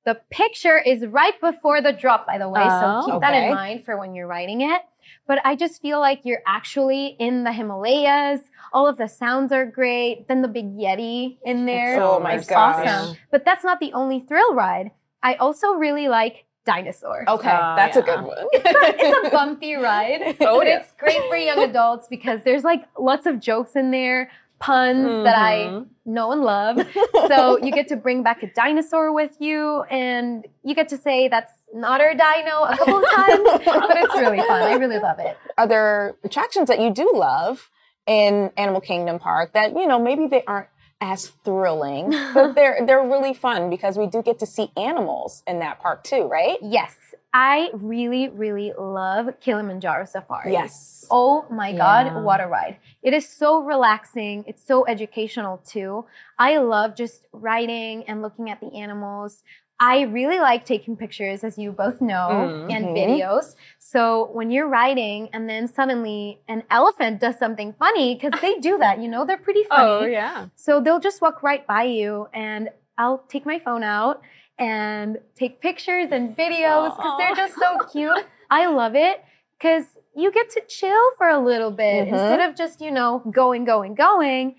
[0.07, 3.53] The picture is right before the drop, by the way, Oh, so keep that in
[3.55, 4.83] mind for when you're riding it.
[5.27, 8.41] But I just feel like you're actually in the Himalayas.
[8.73, 10.29] All of the sounds are great.
[10.29, 12.03] Then the big Yeti in there.
[12.03, 12.87] Oh my is gosh.
[12.87, 13.17] Awesome.
[13.31, 14.91] But that's not the only thrill ride.
[15.23, 17.25] I also really like Dinosaur.
[17.29, 18.47] okay, Oh, that's a good one.
[18.53, 20.81] it's a bumpy ride, Oh, but yeah.
[20.81, 25.37] it's great for young adults because there's like lots of jokes in there, puns that
[25.37, 25.87] I Mhm.
[26.07, 26.79] know and love.
[27.29, 31.29] so you get to bring back a dinosaur with you, and you get to say
[31.29, 34.63] that's not our dino a couple of times, but it's really fun.
[34.63, 35.37] I really love it.
[35.59, 37.71] Are there attractions that you do love
[38.07, 40.69] in Animal Kingdom Park that, you know, maybe they aren't
[41.01, 45.59] as thrilling, but they're they're really fun because we do get to see animals in
[45.59, 46.57] that park too, right?
[46.63, 46.95] Yes,
[47.35, 50.53] I really, really love Kilimanjaro Safari.
[50.53, 51.05] Yes.
[51.11, 51.79] Oh my Yeah.
[52.13, 52.79] God, what a ride.
[53.03, 54.45] It is so relaxing.
[54.47, 56.07] It's so educational too.
[56.39, 59.43] I love just riding and looking at the animals.
[59.81, 62.29] I really like taking pictures, as you both know,
[62.69, 62.75] Mhm.
[62.77, 63.55] and videos.
[63.79, 68.79] So when you're riding and then suddenly an elephant does something funny, because they do
[68.79, 69.89] that, you know, they're pretty funny.
[69.91, 70.47] Oh, yeah.
[70.55, 74.23] So they'll just walk right by you, and I'll take my phone out
[74.59, 78.25] and take pictures and videos because they're just so cute.
[78.51, 79.25] I love it
[79.59, 82.13] because you get to chill for a little bit Mhm.
[82.13, 84.55] instead of just, you know, going, going, going.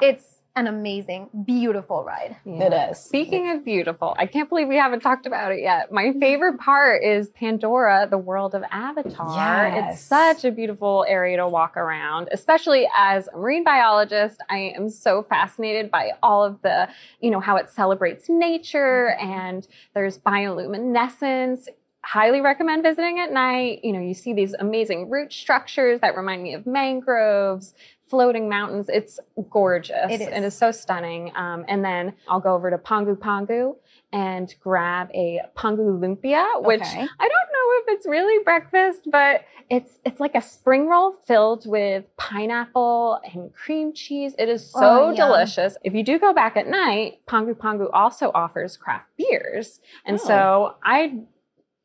[0.00, 2.36] It's an amazing, beautiful ride.
[2.44, 2.98] It is.
[2.98, 5.92] Speaking of beautiful, I can't believe we haven't talked about it yet.
[5.92, 9.68] My favorite part is Pandora, the world of Avatar.
[9.68, 9.94] Yes.
[9.94, 14.42] It's such a beautiful area to walk around, especially as a marine biologist.
[14.50, 16.88] I am so fascinated by all of the,
[17.20, 19.30] you know, how it celebrates nature mm-hmm.
[19.30, 21.68] and there's bioluminescence
[22.04, 23.80] highly recommend visiting at night.
[23.84, 27.74] You know, you see these amazing root structures that remind me of mangroves,
[28.08, 28.88] floating mountains.
[28.88, 29.18] It's
[29.50, 30.10] gorgeous.
[30.10, 30.28] It is.
[30.28, 31.32] It is so stunning.
[31.36, 33.76] Um, and then I'll go over to Pongu Pongu
[34.12, 37.00] and grab a Pongu Lumpia, which Okay.
[37.00, 37.08] I don't
[37.52, 43.20] know if it's really breakfast, but it's it's like a spring roll filled with pineapple
[43.34, 44.34] and cream cheese.
[44.38, 45.76] It is so Oh, delicious.
[45.84, 49.80] If you do go back at night, Pongu Pongu also offers craft beers.
[50.06, 50.24] And Oh.
[50.26, 51.20] so I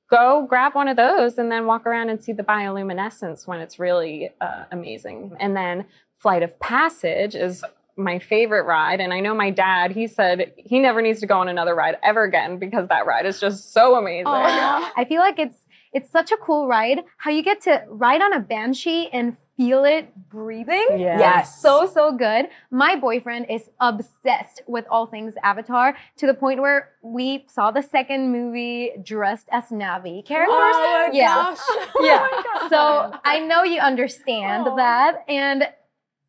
[0.10, 3.80] go grab one of those and then walk around and see the bioluminescence when it's
[3.80, 5.36] really uh, amazing.
[5.40, 5.86] And then
[6.24, 7.64] Flight of Passage is
[7.98, 9.00] my favorite ride.
[9.00, 11.98] And I know my dad, he said he never needs to go on another ride
[12.02, 14.28] ever again because that ride is just so amazing.
[14.28, 14.94] Aw.
[14.98, 15.58] I feel like it's
[15.92, 17.02] it's such a cool ride.
[17.18, 20.88] How you get to ride on a banshee and feel it breathing.
[20.98, 21.62] Yes.
[21.62, 22.48] So so good.
[22.72, 27.84] My boyfriend is obsessed with all things Avatar to the point where we saw the
[27.84, 30.56] second movie dressed as Na'vi characters.
[30.58, 31.36] Oh my Yeah.
[31.36, 31.60] gosh.
[32.02, 32.28] yeah.
[32.56, 34.76] Oh so I know you understand Aw.
[34.78, 35.26] that.
[35.28, 35.68] And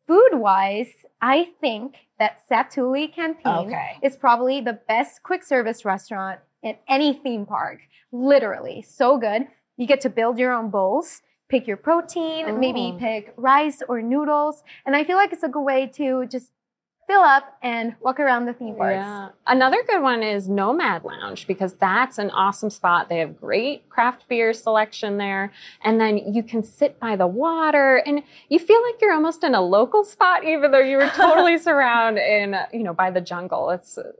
[0.07, 0.91] food wise,
[1.21, 3.97] I think that Satuli Canteen Okay.
[4.01, 7.79] is probably the best quick service restaurant in any theme park.
[8.11, 9.47] Literally, so good.
[9.77, 12.97] You get to build your own bowls, pick your protein, maybe Oh.
[12.99, 14.63] pick rice or noodles.
[14.85, 16.51] And I feel like it's a good way to just
[17.07, 18.95] fill up and walk around the theme parks.
[18.95, 19.29] Yeah.
[19.47, 23.09] Another good one is Nomad Lounge because that's an awesome spot.
[23.09, 25.51] They have great craft beer selection there.
[25.83, 29.53] And then you can sit by the water and you feel like you're almost in
[29.53, 33.69] a local spot, even though you were totally surrounded in, you know, by the jungle.
[33.69, 34.11] It's uh,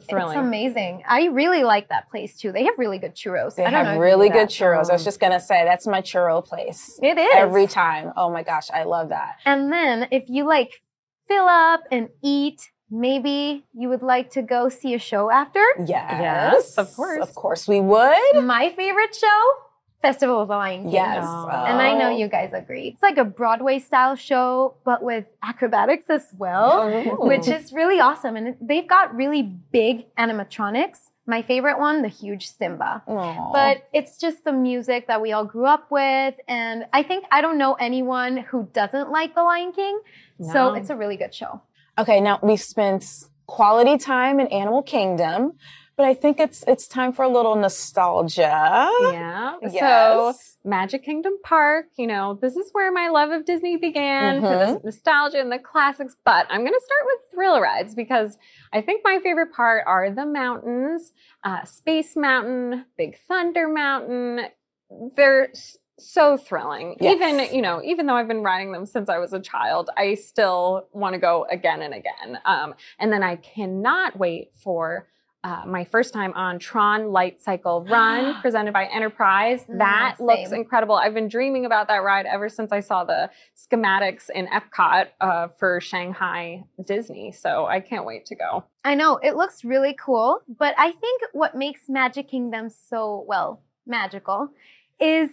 [0.00, 0.38] thrilling.
[0.38, 1.02] It's amazing.
[1.06, 2.52] I really like that place too.
[2.52, 3.56] They have really good churros.
[3.56, 4.88] They I have really good churros.
[4.88, 6.98] I was just gonna say that's my churro place.
[7.02, 7.34] It is.
[7.34, 8.12] Every time.
[8.16, 9.36] Oh my gosh, I love that.
[9.44, 10.82] And then if you like
[11.32, 15.64] fill up and eat, maybe you would like to go see a show after.
[15.78, 16.20] Yes.
[16.28, 17.22] Yes, of course.
[17.26, 18.44] Of course we would.
[18.44, 19.40] My favorite show,
[20.02, 20.92] Festival of the Lion King.
[20.92, 21.24] Yes.
[21.26, 21.48] Oh.
[21.68, 22.88] And I know you guys agree.
[22.88, 27.26] It's like a Broadway style show, but with acrobatics as well, Oh.
[27.26, 28.36] which is really awesome.
[28.36, 30.98] And they've got really big animatronics.
[31.32, 33.02] My favorite one, the huge Simba.
[33.06, 33.52] Aw.
[33.54, 36.34] But it's just the music that we all grew up with.
[36.46, 39.98] And I think I don't know anyone who doesn't like The Lion King.
[40.52, 41.62] So it's a really good show.
[41.96, 43.06] Okay, now we've spent
[43.46, 45.54] quality time in Animal Kingdom,
[45.96, 48.88] but I think it's it's time for a little nostalgia.
[49.12, 49.56] Yeah.
[49.78, 54.48] So Magic Kingdom Park, you know, this is where my love of Disney began for
[54.48, 56.16] the nostalgia and the classics.
[56.24, 58.38] But I'm going to start with thrill rides because
[58.72, 61.12] I think my favorite part are the mountains,
[61.44, 64.46] uh, Space Mountain, Big Thunder Mountain.
[65.16, 65.52] They're
[65.98, 66.96] so thrilling.
[67.00, 67.16] Yes.
[67.16, 70.14] Even, you know, even though I've been riding them since I was a child, I
[70.14, 72.38] still want to go again and again.
[72.44, 75.08] Um, and then I cannot wait for
[75.44, 79.64] uh, my first time on Tron Light Cycle Run presented by Enterprise.
[79.64, 80.94] Mm, that looks incredible.
[80.94, 85.48] I've been dreaming about that ride ever since I saw the schematics in Epcot uh,
[85.58, 87.32] for Shanghai Disney.
[87.32, 88.64] So I can't wait to go.
[88.84, 93.62] I know it looks really cool, but I think what makes Magic Kingdom so well
[93.86, 94.48] magical
[95.00, 95.30] is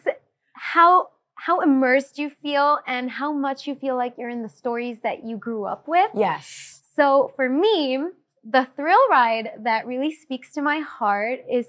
[0.53, 4.99] how how immersed you feel and how much you feel like you're in the stories
[5.03, 6.09] that you grew up with.
[6.13, 6.81] Yes.
[6.95, 7.97] So for me,
[8.43, 11.67] the thrill ride that really speaks to my heart is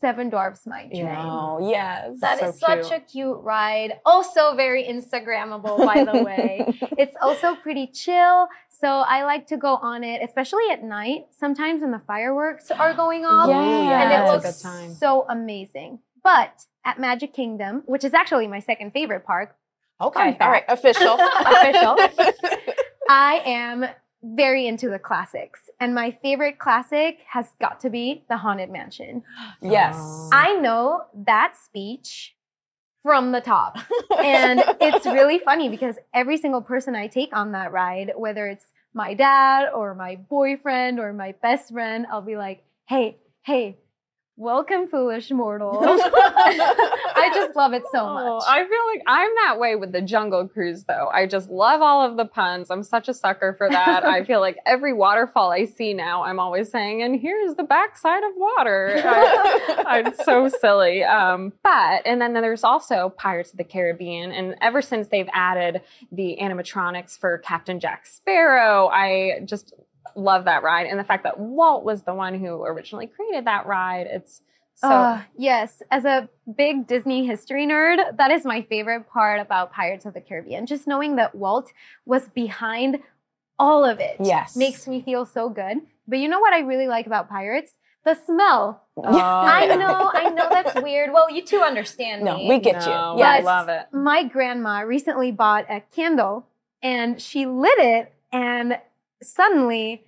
[0.00, 1.08] Seven Dwarfs Mine Train.
[1.08, 2.20] Oh, yes.
[2.20, 2.92] That So is such cute.
[2.92, 3.94] a cute ride.
[4.06, 6.78] Also very Instagrammable, by the way.
[6.96, 8.46] It's also pretty chill.
[8.68, 11.26] So I like to go on it, especially at night.
[11.32, 13.48] Sometimes when the fireworks are going off.
[13.48, 14.02] Yeah.
[14.02, 14.94] And it That's a looks good time.
[14.94, 15.98] so amazing.
[16.22, 19.56] But at Magic Kingdom, which is actually my second favorite park,
[20.00, 20.36] okay.
[20.40, 20.64] All right.
[20.68, 21.18] Official.
[21.40, 21.96] Official.
[23.08, 23.84] I am
[24.22, 25.70] very into the classics.
[25.80, 29.22] And my favorite classic has got to be The Haunted Mansion.
[29.62, 29.96] yes.
[29.98, 30.30] Oh.
[30.32, 32.34] I know that speech
[33.02, 33.78] from the top.
[34.18, 38.66] And it's really funny because every single person I take on that ride, whether it's
[38.92, 43.78] my dad or my boyfriend or my best friend, I'll be like, hey, hey,
[44.38, 45.78] welcome, foolish mortals.
[45.82, 48.44] I just love it so Oh, much.
[48.46, 51.08] I feel like I'm that way with the Jungle Cruise, though.
[51.12, 52.70] I just love all of the puns.
[52.70, 54.04] I'm such a sucker for that.
[54.04, 58.22] I feel like every waterfall I see now, I'm always saying, and here's the backside
[58.22, 59.02] of water.
[59.04, 61.02] I, I'm so silly.
[61.02, 64.30] Um, but, and then there's also Pirates of the Caribbean.
[64.30, 69.74] And ever since they've added the animatronics for Captain Jack Sparrow, I just
[70.18, 70.86] love that ride.
[70.86, 74.42] And the fact that Walt was the one who originally created that ride, it's
[74.74, 74.88] so.
[74.88, 80.06] Uh, yes, as a big Disney history nerd, that is my favorite part about Pirates
[80.06, 80.66] of the Caribbean.
[80.66, 81.72] Just knowing that Walt
[82.06, 82.98] was behind
[83.58, 84.54] all of it Yes.
[84.54, 85.78] makes me feel so good.
[86.06, 87.72] But you know what I really like about Pirates?
[88.04, 88.84] The smell.
[88.96, 89.76] Oh, I yeah.
[89.76, 91.12] know, I know that's weird.
[91.12, 92.48] Well, you two understand No, me.
[92.48, 93.24] we get No, you.
[93.24, 93.86] I love it.
[93.92, 96.46] my grandma recently bought a candle
[96.82, 98.78] and she lit it and
[99.22, 100.04] suddenly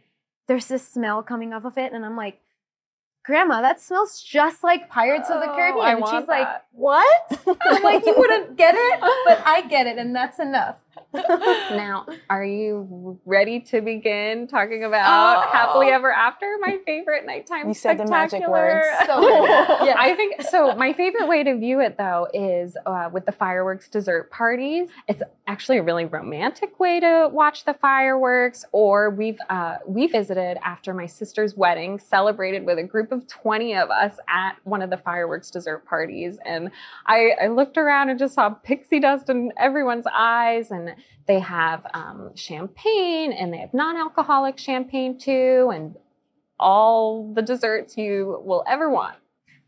[0.50, 2.40] there's this smell coming off of it and I'm like,
[3.24, 5.98] Grandma, that smells just like Pirates of the Oh, Caribbean.
[5.98, 6.48] And she's like.
[6.72, 7.40] What?
[7.60, 10.74] I'm like, you wouldn't get it, but I get it, and that's enough.
[11.12, 15.50] Now, are you ready to begin talking about Oh.
[15.50, 16.56] happily ever after?
[16.60, 18.86] My favorite nighttime You said the magic words.
[19.06, 19.20] So.
[19.84, 19.96] Yes.
[19.98, 20.74] I think so.
[20.74, 24.88] My favorite way to view it though is uh, with the fireworks dessert parties.
[25.08, 28.64] It's actually a really romantic way to watch the fireworks.
[28.72, 33.74] Or we've uh, we visited after my sister's wedding, celebrated with a group of twenty
[33.74, 36.70] of us at one of the fireworks dessert parties, and
[37.06, 40.79] I, I looked around and just saw pixie dust in everyone's eyes, and
[41.26, 45.96] they have um, champagne and they have non-alcoholic champagne too, and
[46.58, 49.16] all the desserts you will ever want.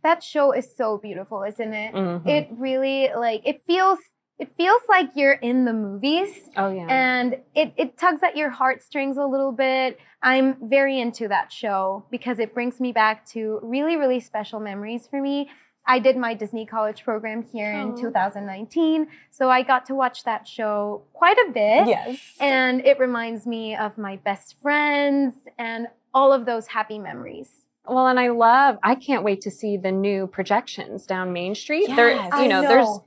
[0.03, 1.95] That show is so beautiful, isn't it?
[1.95, 2.27] Mhm.
[2.29, 3.99] It really like it feels
[4.39, 6.51] it feels like you're in the movies.
[6.57, 6.87] oh yeah.
[6.89, 9.99] and it, it tugs at your heartstrings a little bit.
[10.21, 15.07] I'm very into that show because it brings me back to really, really special memories
[15.07, 15.49] for me.
[15.87, 20.47] I did my Disney College program here in 2019, so I got to watch that
[20.47, 21.89] show quite a bit.
[21.89, 22.19] Yes.
[22.41, 27.51] And it reminds me of my best friends and all of those happy memories.
[27.87, 31.89] Well, and I love, I can't wait to see the new projections down Main Street.
[31.89, 32.31] There, Yes.
[32.33, 32.69] you I know, know.
[32.69, 33.01] there's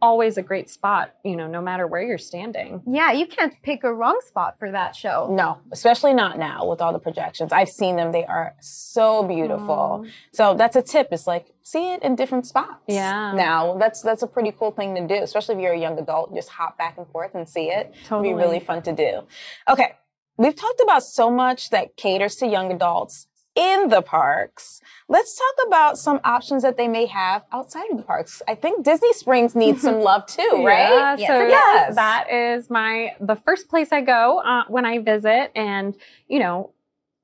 [0.00, 2.82] always a great spot, you know, no matter where you're standing.
[2.86, 5.28] Yeah, you can't pick a wrong spot for that show.
[5.30, 7.52] No, especially not now with all the projections.
[7.52, 8.12] I've seen them.
[8.12, 10.04] They are so beautiful.
[10.04, 10.10] Aw.
[10.32, 11.08] So that's a tip.
[11.12, 12.82] It's like see it in different spots.
[12.86, 13.32] Yeah.
[13.32, 16.34] Now that's that's a pretty cool thing to do, especially if you're a young adult.
[16.34, 17.94] Just hop back and forth and see it.
[18.04, 18.28] Totally.
[18.28, 19.22] It'd be really fun to do.
[19.68, 19.92] Okay.
[20.38, 23.26] We've talked about so much that caters to young adults
[23.56, 24.80] in the parks.
[25.08, 28.42] Let's talk about some options that they may have outside of the parks.
[28.46, 31.16] I think Disney Springs needs some love too, right?
[31.16, 31.28] Yeah, Yes.
[31.28, 31.94] so Yes.
[31.96, 35.96] that is my the first place I go uh, when I visit, and
[36.28, 36.70] you know,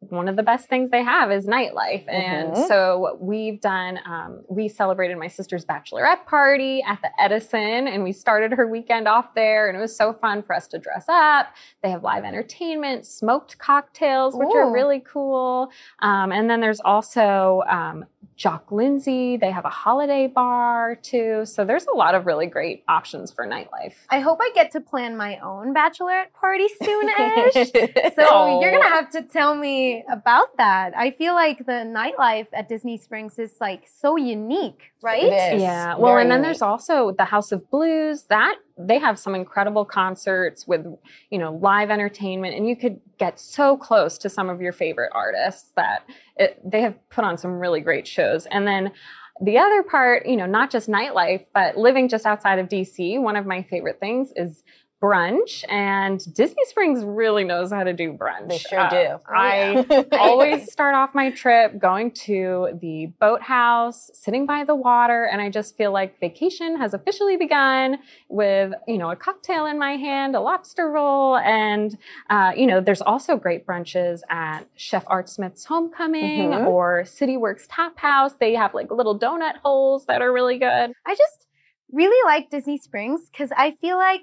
[0.08, 2.66] one of the best things they have is nightlife, and Mhm.
[2.68, 4.00] so we've done.
[4.04, 9.06] Um, we celebrated my sister's bachelorette party at the Edison, and we started her weekend
[9.06, 11.48] off there, and it was so fun for us to dress up.
[11.82, 17.62] They have live entertainment, smoked cocktails, which are really cool, um, and then there's also
[17.68, 18.04] um,
[18.42, 19.36] Jock Lindsey.
[19.36, 21.46] They have a holiday bar too.
[21.46, 23.94] So there's a lot of really great options for nightlife.
[24.10, 28.12] I hope I get to plan my own bachelorette party soonish.
[28.16, 28.60] So oh.
[28.60, 30.92] you're gonna have to tell me about that.
[30.96, 35.22] I feel like the nightlife at Disney Springs is like so unique, right?
[35.22, 35.62] It is.
[35.62, 35.96] Yeah.
[35.96, 36.48] Well, Very and then unique.
[36.48, 38.24] there's also the House of Blues.
[38.24, 40.86] That they have some incredible concerts with,
[41.30, 45.12] you know, live entertainment, and you could get so close to some of your favorite
[45.14, 46.04] artists that
[46.36, 48.46] it, they have put on some really great shows.
[48.46, 48.92] And then
[49.40, 53.20] the other part, you know, not just nightlife, but living just outside of DC.
[53.20, 54.62] One of my favorite things is
[55.02, 58.48] brunch, and Disney Springs really knows how to do brunch.
[58.48, 59.18] They sure Uh, do.
[59.28, 59.84] I
[60.18, 65.50] always start off my trip going to the boathouse, sitting by the water, and I
[65.50, 70.36] just feel like vacation has officially begun with, you know, a cocktail in my hand,
[70.36, 71.98] a lobster roll, and,
[72.30, 76.66] uh, you know, there's also great brunches at Chef Art Smith's Homecoming Mhm.
[76.68, 78.34] or City Works Tap House.
[78.34, 80.92] They have like little donut holes that are really good.
[81.04, 81.46] I just
[81.90, 84.22] really like Disney Springs because I feel like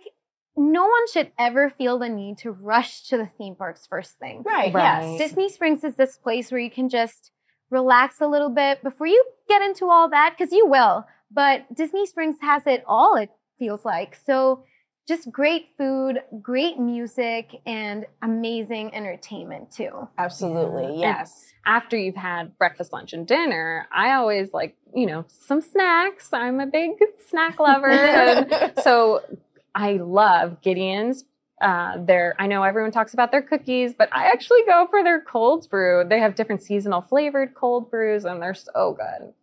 [0.60, 4.44] no one should ever feel the need to rush to the theme parks first thing.
[4.46, 5.04] right, Right.
[5.14, 5.18] yes.
[5.30, 7.32] Disney Springs is this place where you can just
[7.72, 11.06] relax a little bit before you get into all that, because you will.
[11.32, 14.16] But Disney Springs has it all, it feels like.
[14.26, 14.64] So
[15.08, 20.08] just great food, great music, and amazing entertainment too.
[20.18, 21.20] Absolutely, Yeah.
[21.20, 21.54] yes.
[21.66, 26.34] after you've had breakfast, lunch, and dinner, I always like, you know, some snacks.
[26.34, 26.92] I'm a big
[27.28, 27.88] snack lover.
[27.90, 29.22] and so
[29.76, 31.26] I love Gideon's.
[31.62, 35.20] Uh, their, I know everyone talks about their cookies, but I actually go for their
[35.20, 36.06] cold brew.
[36.08, 39.34] They have different seasonal flavored cold brews and they're so good.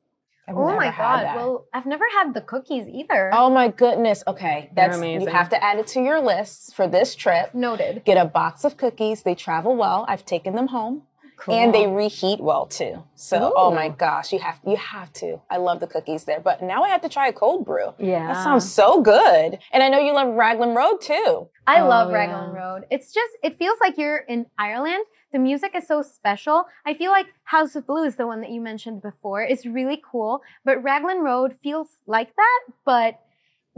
[0.49, 1.25] I've oh my god!
[1.25, 1.37] that.
[1.37, 3.31] Well, I've never had the cookies either.
[3.35, 4.23] oh my goodness.
[4.29, 5.23] Okay, They're that's amazing.
[5.23, 7.53] you have to add it to your list for this trip.
[7.53, 8.05] Noted.
[8.05, 9.25] Get a box of cookies.
[9.25, 10.05] They travel well.
[10.09, 11.03] I've taken them home.
[11.49, 13.03] And they reheat well too.
[13.15, 15.41] So, oh my gosh, you have you have to.
[15.51, 17.95] I love the cookies there, but now I have to try a cold brew.
[17.99, 18.29] yeah.
[18.33, 19.59] That sounds so good.
[19.73, 21.49] And I know you love Raglan Road too.
[21.67, 22.17] I Oh, love yeah.
[22.17, 22.85] Raglan Road.
[22.91, 25.05] It's just, it feels like you're in Ireland.
[25.33, 26.65] The music is so special.
[26.87, 30.41] I feel like House of Blues, the one that you mentioned before, is really cool,
[30.65, 33.21] but Raglan Road feels like that, but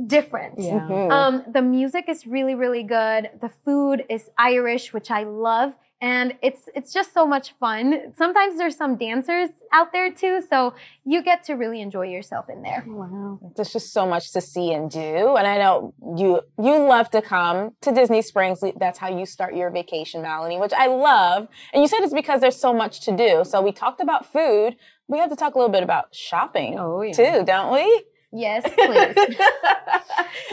[0.07, 0.59] different.
[0.59, 0.81] Yeah.
[0.81, 1.11] Mhm.
[1.11, 3.31] Um, the music is really, really good.
[3.41, 5.75] The food is Irish, which I love.
[6.01, 8.13] And it's it's just so much fun.
[8.17, 10.75] Sometimes there's some dancers out there too, so
[11.05, 12.85] you get to really enjoy yourself in there.
[12.87, 13.41] Wow.
[13.57, 17.21] There's just so much to see and do, and I know you you love to
[17.21, 18.63] come to Disney Springs.
[18.77, 21.49] That's how you start your vacation, Melanie, which I love.
[21.73, 23.43] And you said it's because there's so much to do.
[23.45, 24.77] So we talked about food.
[25.09, 27.13] We have to talk a little bit about shopping Oh, yeah.
[27.13, 28.05] too, don't we?
[28.33, 29.37] Yes, please.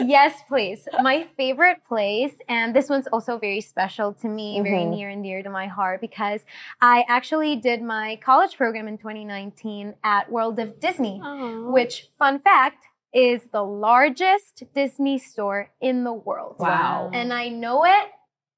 [0.00, 0.88] yes, please.
[1.02, 4.90] My favorite place, and this one's also very special to me, very Mhm.
[4.90, 6.44] near and dear to my heart, because
[6.80, 11.70] I actually did my college program in 2019 at World of Disney, Aw.
[11.70, 16.56] which, fun fact, is the largest Disney store in the world.
[16.58, 17.10] Wow.
[17.12, 18.10] And I know it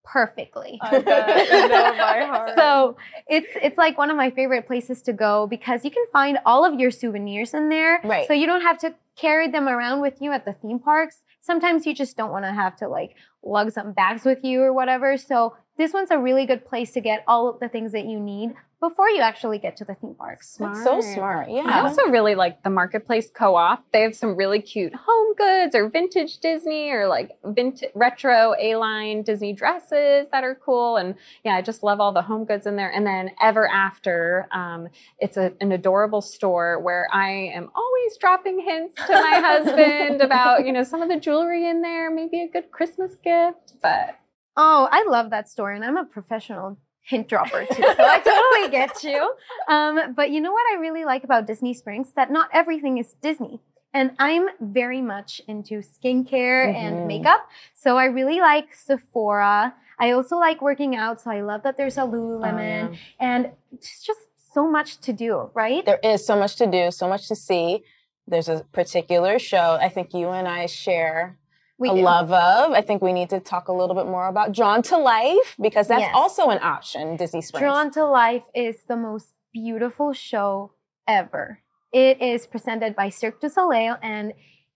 [0.04, 0.78] perfectly.
[0.80, 2.52] I bet know by heart.
[2.56, 2.96] So
[3.28, 6.64] it's it's like one of my favorite places to go because you can find all
[6.64, 8.00] of your souvenirs in there.
[8.02, 8.26] Right.
[8.26, 11.22] So you don't have to carry them around with you at the theme parks.
[11.40, 14.72] Sometimes you just don't want to have to like lug some bags with you or
[14.72, 15.16] whatever.
[15.16, 18.18] So this one's a really good place to get all of the things that you
[18.18, 20.56] need before you actually get to the theme parks.
[20.56, 21.50] That's so smart.
[21.50, 21.64] Yeah.
[21.66, 23.84] I also really like the Marketplace Co-op.
[23.92, 29.22] They have some really cute home goods or vintage Disney or like vintage retro A-line
[29.22, 30.96] Disney dresses that are cool.
[30.96, 32.90] And yeah, I just love all the home goods in there.
[32.90, 38.60] And then Ever After, um, it's a, an adorable store where I am always dropping
[38.60, 42.48] hints to my husband about, you know, some of the jewelry in there, maybe a
[42.48, 43.74] good Christmas gift.
[43.82, 44.17] But
[44.60, 48.70] Oh, I love that story, and I'm a professional hint dropper too, so I totally
[48.78, 49.32] get you.
[49.68, 52.12] Um, but you know what I really like about Disney Springs?
[52.16, 53.60] That not everything is Disney.
[53.94, 56.74] And I'm very much into skincare Mhm.
[56.74, 57.48] and makeup.
[57.72, 59.74] So I really like Sephora.
[59.98, 61.22] I also like working out.
[61.22, 62.88] So I love that there's a Lululemon.
[62.88, 62.96] Oh, yeah.
[63.18, 64.20] And it's just
[64.52, 65.84] so much to do, right?
[65.86, 67.82] there is so much to do, so much to see.
[68.26, 71.38] There's a particular show I think you and I share
[71.78, 72.00] We a do.
[72.02, 72.72] love of.
[72.72, 75.86] I think we need to talk a little bit more about Drawn to Life because
[75.88, 76.12] that's Yes.
[76.14, 77.62] also an option, Disney Springs.
[77.62, 80.72] Drawn to Life is the most beautiful show
[81.06, 81.60] ever.
[81.92, 84.32] It is presented by Cirque du Soleil and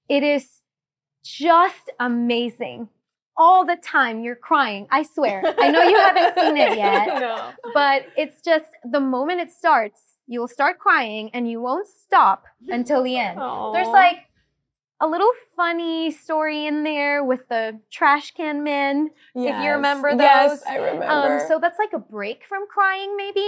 [0.08, 0.60] it is
[1.24, 2.88] just amazing.
[3.36, 4.86] All the time you're crying.
[4.90, 5.42] I swear.
[5.58, 7.50] I know you haven't seen it yet, no.
[7.72, 13.02] but it's just the moment it starts, you'll start crying and you won't stop until
[13.02, 13.38] the end.
[13.38, 14.18] There's like
[15.02, 19.10] a little funny story in there with the trash can man.
[19.34, 20.20] If you remember those.
[20.20, 20.62] Yes.
[20.66, 21.04] I remember.
[21.06, 23.46] Um, so that's like a break from crying, maybe.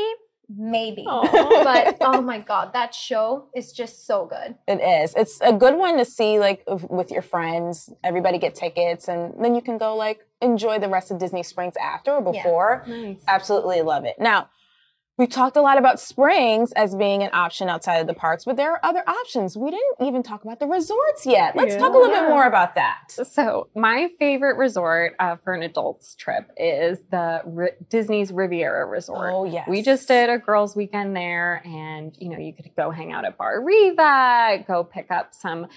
[0.55, 1.05] Maybe.
[1.07, 1.65] Aw.
[1.65, 4.57] But oh my god, that show is just so good.
[4.69, 5.15] It is.
[5.15, 7.89] It's a good one to see, like, with your friends.
[8.03, 11.75] Everybody get tickets, and then you can go, like, enjoy the rest of Disney Springs
[11.81, 12.43] after or Yeah.
[12.43, 12.85] before.
[12.87, 13.23] Nice.
[13.27, 14.17] Absolutely love it.
[14.19, 14.51] Now,
[15.17, 18.57] we talked a lot about springs as being an option outside of the parks, but
[18.57, 19.57] there are other options.
[19.57, 21.55] We didn't even talk about the resorts yet.
[21.55, 23.13] Let's talk a little bit more about that.
[23.13, 29.33] So, my favorite resort uh, for an adults trip is the Ri- Disney's Riviera Resort.
[29.33, 29.69] Oh, yes.
[29.69, 33.25] We just did a girls' weekend there, and you know, you could go hang out
[33.25, 35.69] at Bar Riva, go pick up some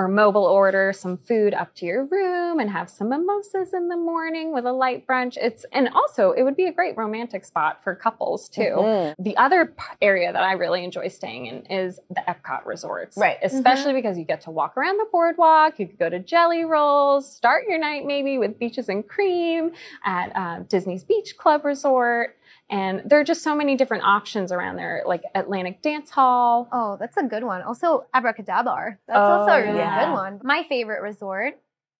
[0.00, 3.96] or mobile order some food up to your room and have some mimosas in the
[3.96, 5.36] morning with a light brunch.
[5.36, 8.62] It's and also it would be a great romantic spot for couples too.
[8.62, 9.14] Mhm.
[9.18, 13.18] The other area that I really enjoy staying in is the Epcot resorts.
[13.18, 13.36] Right.
[13.42, 17.30] Especially because you get to walk around the boardwalk, you could go to Jelly Rolls,
[17.30, 19.72] start your night maybe with beaches and cream
[20.02, 22.36] at uh, Disney's Beach Club Resort.
[22.70, 26.68] And there are just so many different options around there, like Atlantic Dance Hall.
[26.70, 27.62] Oh, that's a good one.
[27.62, 28.98] Also, AbracadaBar.
[29.08, 30.06] That's Oh, also a really yeah.
[30.06, 30.40] good one.
[30.44, 31.58] My favorite resort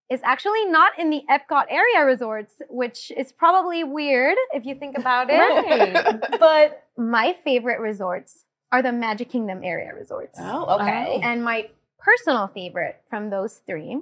[0.08, 4.96] is actually not in the Epcot area resorts, which is probably weird if you think
[4.96, 5.38] about it.
[5.38, 6.20] Right.
[6.40, 10.38] but my favorite resorts are the Magic Kingdom area resorts.
[10.40, 11.20] Oh, okay.
[11.22, 11.68] And my
[11.98, 13.98] personal favorite from those three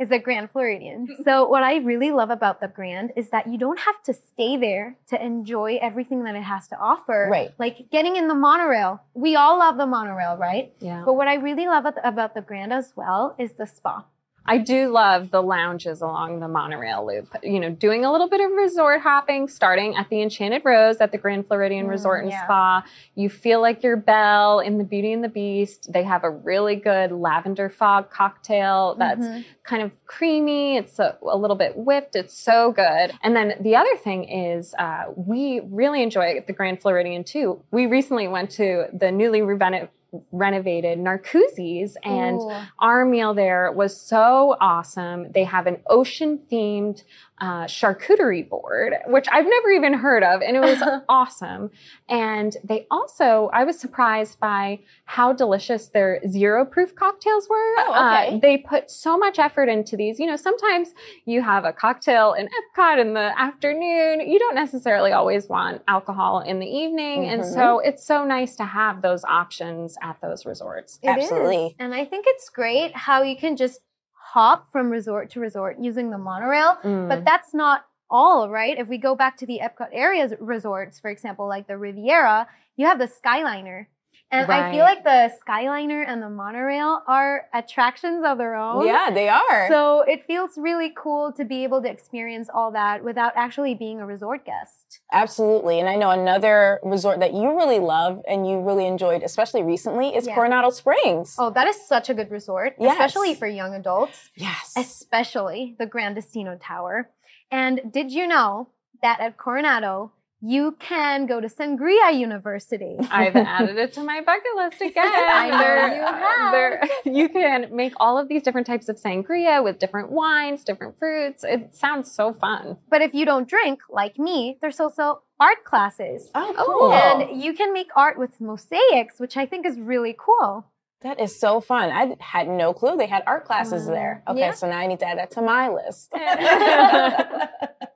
[0.00, 1.06] is the Grand Floridian.
[1.24, 4.56] so what I really love about the Grand is that you don't have to stay
[4.56, 7.28] there to enjoy everything that it has to offer.
[7.30, 7.50] Right.
[7.58, 9.02] Like getting in the monorail.
[9.14, 10.72] We all love the monorail, right?
[10.80, 11.02] Yeah.
[11.04, 14.04] But what I really love about- about the Grand as well is the spa.
[14.46, 17.34] I do love the lounges along the monorail loop.
[17.42, 21.12] You know, doing a little bit of resort hopping, starting at the Enchanted Rose at
[21.12, 22.44] the Grand Floridian Mm, Resort and yeah.
[22.44, 22.84] Spa.
[23.14, 25.92] You feel like you're Belle in The Beauty and the Beast.
[25.92, 29.44] They have a really good lavender fog cocktail that's Mhm.
[29.62, 30.76] kind of creamy.
[30.76, 32.14] It's a, a little bit whipped.
[32.14, 33.12] It's so good.
[33.22, 37.62] And then the other thing is, uh, we really enjoy the Grand Floridian too.
[37.70, 39.88] We recently went to the newly renovated
[40.32, 42.50] renovated Narcoossee's and Ooh.
[42.78, 45.32] our meal there was so awesome.
[45.32, 47.02] They have an ocean themed
[47.40, 51.70] uh, charcuterie board, which I've never even heard of, and it was awesome.
[52.08, 57.74] And they also, I was surprised by how delicious their zero proof cocktails were.
[57.78, 58.36] Oh, okay.
[58.36, 60.20] Uh, they put so much effort into these.
[60.20, 60.90] You know, sometimes
[61.24, 64.20] you have a cocktail in Epcot in the afternoon.
[64.20, 67.26] You don't necessarily always want alcohol in the evening.
[67.26, 67.52] And Mhm.
[67.52, 70.98] so it's so nice to have those options at those resorts.
[71.02, 71.24] It is.
[71.24, 71.74] Absolutely.
[71.78, 73.80] And I think it's great how you can just
[74.12, 76.76] hop from resort to resort using the monorail.
[76.84, 77.08] Mm.
[77.08, 78.78] But that's not all, right?
[78.78, 82.46] If we go back to the Epcot areas resorts, for example, like the Riviera,
[82.76, 83.86] you have the Skyliner.
[84.30, 88.84] And I feel like the Skyliner and the monorail are attractions of their own.
[88.84, 89.68] Yeah, they are.
[89.68, 94.00] So it feels really cool to be able to experience all that without actually being
[94.00, 95.00] a resort guest.
[95.12, 95.78] Absolutely.
[95.78, 100.16] And I know another resort that you really love and you really enjoyed, especially recently,
[100.16, 100.34] is Yeah.
[100.34, 101.36] Coronado Springs.
[101.38, 102.92] Oh, that is such a good resort, Yes.
[102.94, 104.30] especially for young adults.
[104.34, 104.74] yes.
[104.76, 107.10] especially the Grand Destino Tower.
[107.52, 108.68] And did you know
[109.00, 110.10] that at Coronado,
[110.46, 112.96] you can go to Sangria University?
[113.10, 115.04] I've added it to my bucket list again.
[115.06, 116.52] I know There- you have.
[116.52, 120.98] there- you can make all of these different types of sangria with different wines, different
[120.98, 121.44] fruits.
[121.44, 122.76] It sounds so fun.
[122.90, 126.30] But if you don't drink, like me, there's also art classes.
[126.34, 126.64] Oh, oh.
[126.66, 126.92] cool.
[126.92, 130.66] And you can make art with mosaics, which I think is really cool.
[131.02, 131.90] that is so fun.
[131.90, 133.92] I had no clue they had art classes mm.
[133.96, 134.22] there.
[134.28, 134.52] Okay, Yeah.
[134.52, 136.12] so now I need to add that to my list.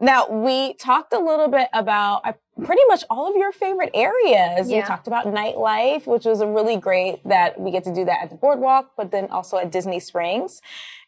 [0.00, 2.32] now, we talked a little bit about uh,
[2.64, 4.68] pretty much all of your favorite areas.
[4.68, 8.22] We talked about nightlife, which was a really great that we get to do that
[8.22, 10.62] at the boardwalk, but then also at Disney Springs.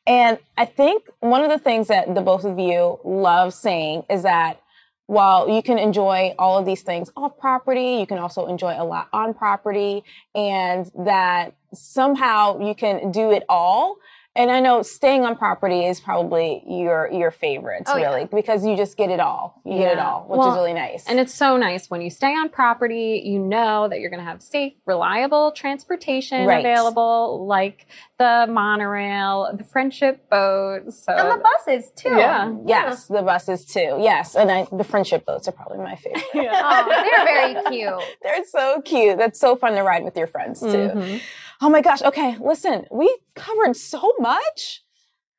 [0.07, 4.23] And I think one of the things that the both of you love saying is
[4.23, 4.61] that
[5.07, 8.85] while you can enjoy all of these things off property, you can also enjoy a
[8.85, 10.03] lot on property
[10.35, 13.97] and that somehow you can do it all.
[14.37, 18.07] And I know staying on property is probably your your favorites, Oh, yeah.
[18.15, 19.61] really, because you just get it all.
[19.65, 21.07] You get it all, which is really nice.
[21.09, 24.27] And it's so nice when you stay on property, you know that you're going to
[24.31, 26.61] have safe, reliable transportation Right.
[26.65, 27.87] available, like
[28.19, 30.93] the monorail, the friendship boat.
[30.93, 32.11] So And the buses, too.
[32.11, 32.55] Yeah.
[32.67, 33.99] yes, the buses too.
[34.01, 36.25] Yes, and I, the friendship boats are probably my favorite.
[36.35, 38.17] Oh, they're very cute.
[38.23, 39.19] They're so cute.
[39.19, 40.67] That's so fun to ride with your friends too.
[40.67, 41.21] Mhm.
[41.61, 42.03] Oh my gosh.
[42.03, 44.83] Okay, listen, we covered so much.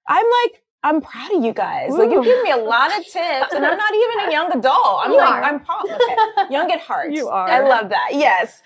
[0.08, 1.92] I'm like, I'm proud of you guys.
[1.92, 5.02] Like you give me a lot of tips, and I'm not even a young adult.
[5.04, 5.44] I'm You like, are.
[5.44, 5.86] I'm pop.
[5.86, 6.16] okay.
[6.54, 7.12] young at heart.
[7.12, 7.48] You are.
[7.50, 8.10] I love that.
[8.14, 8.62] Yes.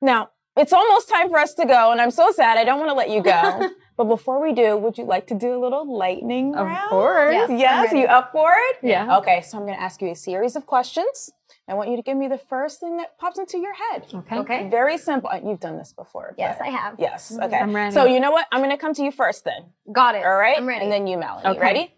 [0.00, 2.56] Now it's almost time for us to go, and I'm so sad.
[2.56, 3.68] I don't want to let you go.
[3.96, 6.88] but before we do, would you like to do a little lightning Of round?
[6.90, 7.34] course.
[7.34, 7.86] Yes, Yes.
[7.88, 8.00] ready.
[8.00, 8.76] You up for it?
[8.82, 9.18] Yeah.
[9.18, 9.42] Okay.
[9.42, 11.30] So I'm going to ask you a series of questions.
[11.68, 14.04] I want you to give me the first thing that pops into your head.
[14.14, 14.36] Okay.
[14.38, 14.68] Okay.
[14.70, 15.28] Very simple.
[15.30, 16.34] Uh, You've done this before.
[16.38, 16.94] Yes, I have.
[16.98, 17.36] Yes.
[17.42, 17.56] Okay.
[17.56, 17.92] I'm ready.
[17.92, 18.46] So you know what?
[18.52, 19.72] I'm going to come to you first then.
[19.92, 20.24] Got it.
[20.24, 20.56] All right.
[20.56, 20.84] I'm ready.
[20.84, 21.48] And then you, Melanie.
[21.48, 21.58] Okay.
[21.60, 21.94] Ready?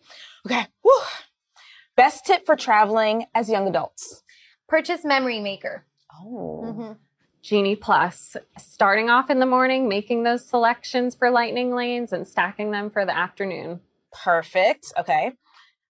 [0.46, 0.66] Okay.
[0.82, 0.92] Woo.
[1.96, 4.22] Best tip for traveling as young adults.
[4.68, 5.84] Purchase Memory Maker.
[6.18, 6.62] Oh.
[6.64, 6.96] Mhm.
[7.42, 12.72] Genie Plus, starting off in the morning, making those selections for lightning lanes and stacking
[12.72, 13.80] them for the afternoon.
[14.12, 14.92] Perfect.
[14.98, 15.32] Okay.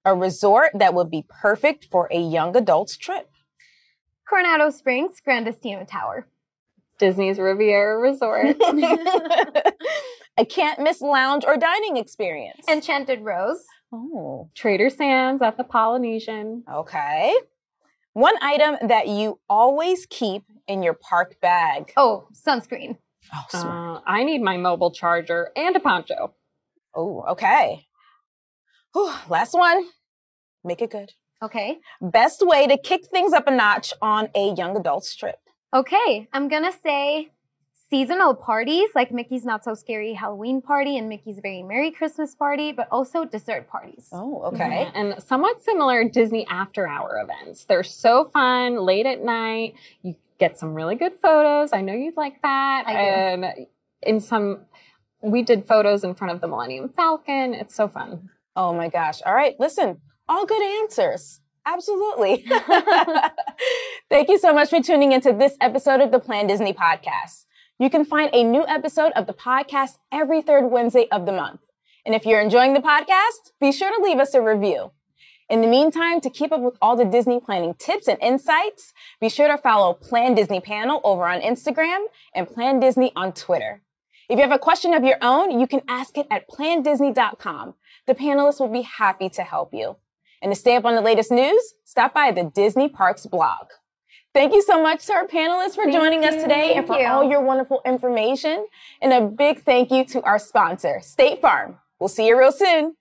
[0.04, 3.28] A resort that would be perfect for a young adult's trip.
[4.28, 6.26] Coronado Springs, Grand Destino Tower.
[6.98, 8.56] Disney's Riviera Resort.
[8.60, 12.66] I can't miss lounge or dining experience.
[12.68, 13.64] Enchanted Rose.
[13.92, 14.50] oh.
[14.54, 16.64] Trader Sam's at the Polynesian.
[16.72, 17.32] Okay.
[18.12, 21.92] One item that you always keep in your park bag.
[21.96, 22.96] Oh, sunscreen.
[23.32, 23.98] Oh, smart.
[23.98, 26.34] Uh, I need my mobile charger and a poncho.
[26.94, 27.86] oh okay.
[28.94, 29.86] Whew, last one.
[30.64, 31.12] Make it good.
[31.42, 31.78] Okay.
[32.00, 35.38] Best way to kick things up a notch on a young adult's trip.
[35.72, 36.28] Okay.
[36.32, 37.30] I'm gonna say
[37.90, 42.72] seasonal parties like Mickey's Not So Scary Halloween Party and Mickey's Very Merry Christmas Party,
[42.72, 44.08] but also dessert parties.
[44.12, 44.56] Oh, mm-hmm.
[44.56, 44.90] okay.
[44.94, 47.64] And somewhat similar Disney after hour events.
[47.64, 49.74] They're so fun, late at night.
[50.02, 51.72] You get some really good photos.
[51.72, 52.84] I know you'd like that.
[52.86, 52.98] I do.
[52.98, 53.66] And
[54.02, 54.60] in some,
[55.22, 57.54] we did photos in front of the Millennium Falcon.
[57.54, 58.30] It's so fun.
[58.54, 59.20] Oh my gosh.
[59.24, 59.58] All right.
[59.58, 61.40] Listen, all good answers.
[61.66, 62.44] Absolutely.
[64.10, 67.44] Thank you so much for tuning into this episode of the planDisney podcast.
[67.78, 71.60] You can find a new episode of the podcast every third Wednesday of the month.
[72.04, 74.92] And if you're enjoying the podcast, be sure to leave us a review.
[75.48, 79.28] In the meantime, to keep up with all the Disney planning tips and insights, be
[79.28, 82.04] sure to follow planDisney Panel over on Instagram
[82.34, 83.82] and planDisney on Twitter.
[84.28, 87.74] If you have a question of your own, you can ask it at plandisney.com.
[88.06, 89.96] The panelists will be happy to help you.
[90.42, 93.66] And to stay up on the latest news, stop by the Disney Parks blog.
[94.34, 97.06] Thank you so much to our panelists for Thank joining us today and for you.
[97.06, 98.66] all your wonderful information.
[99.00, 101.78] And a big thank you to our sponsor, State Farm.
[101.98, 102.94] We'll see you real soon.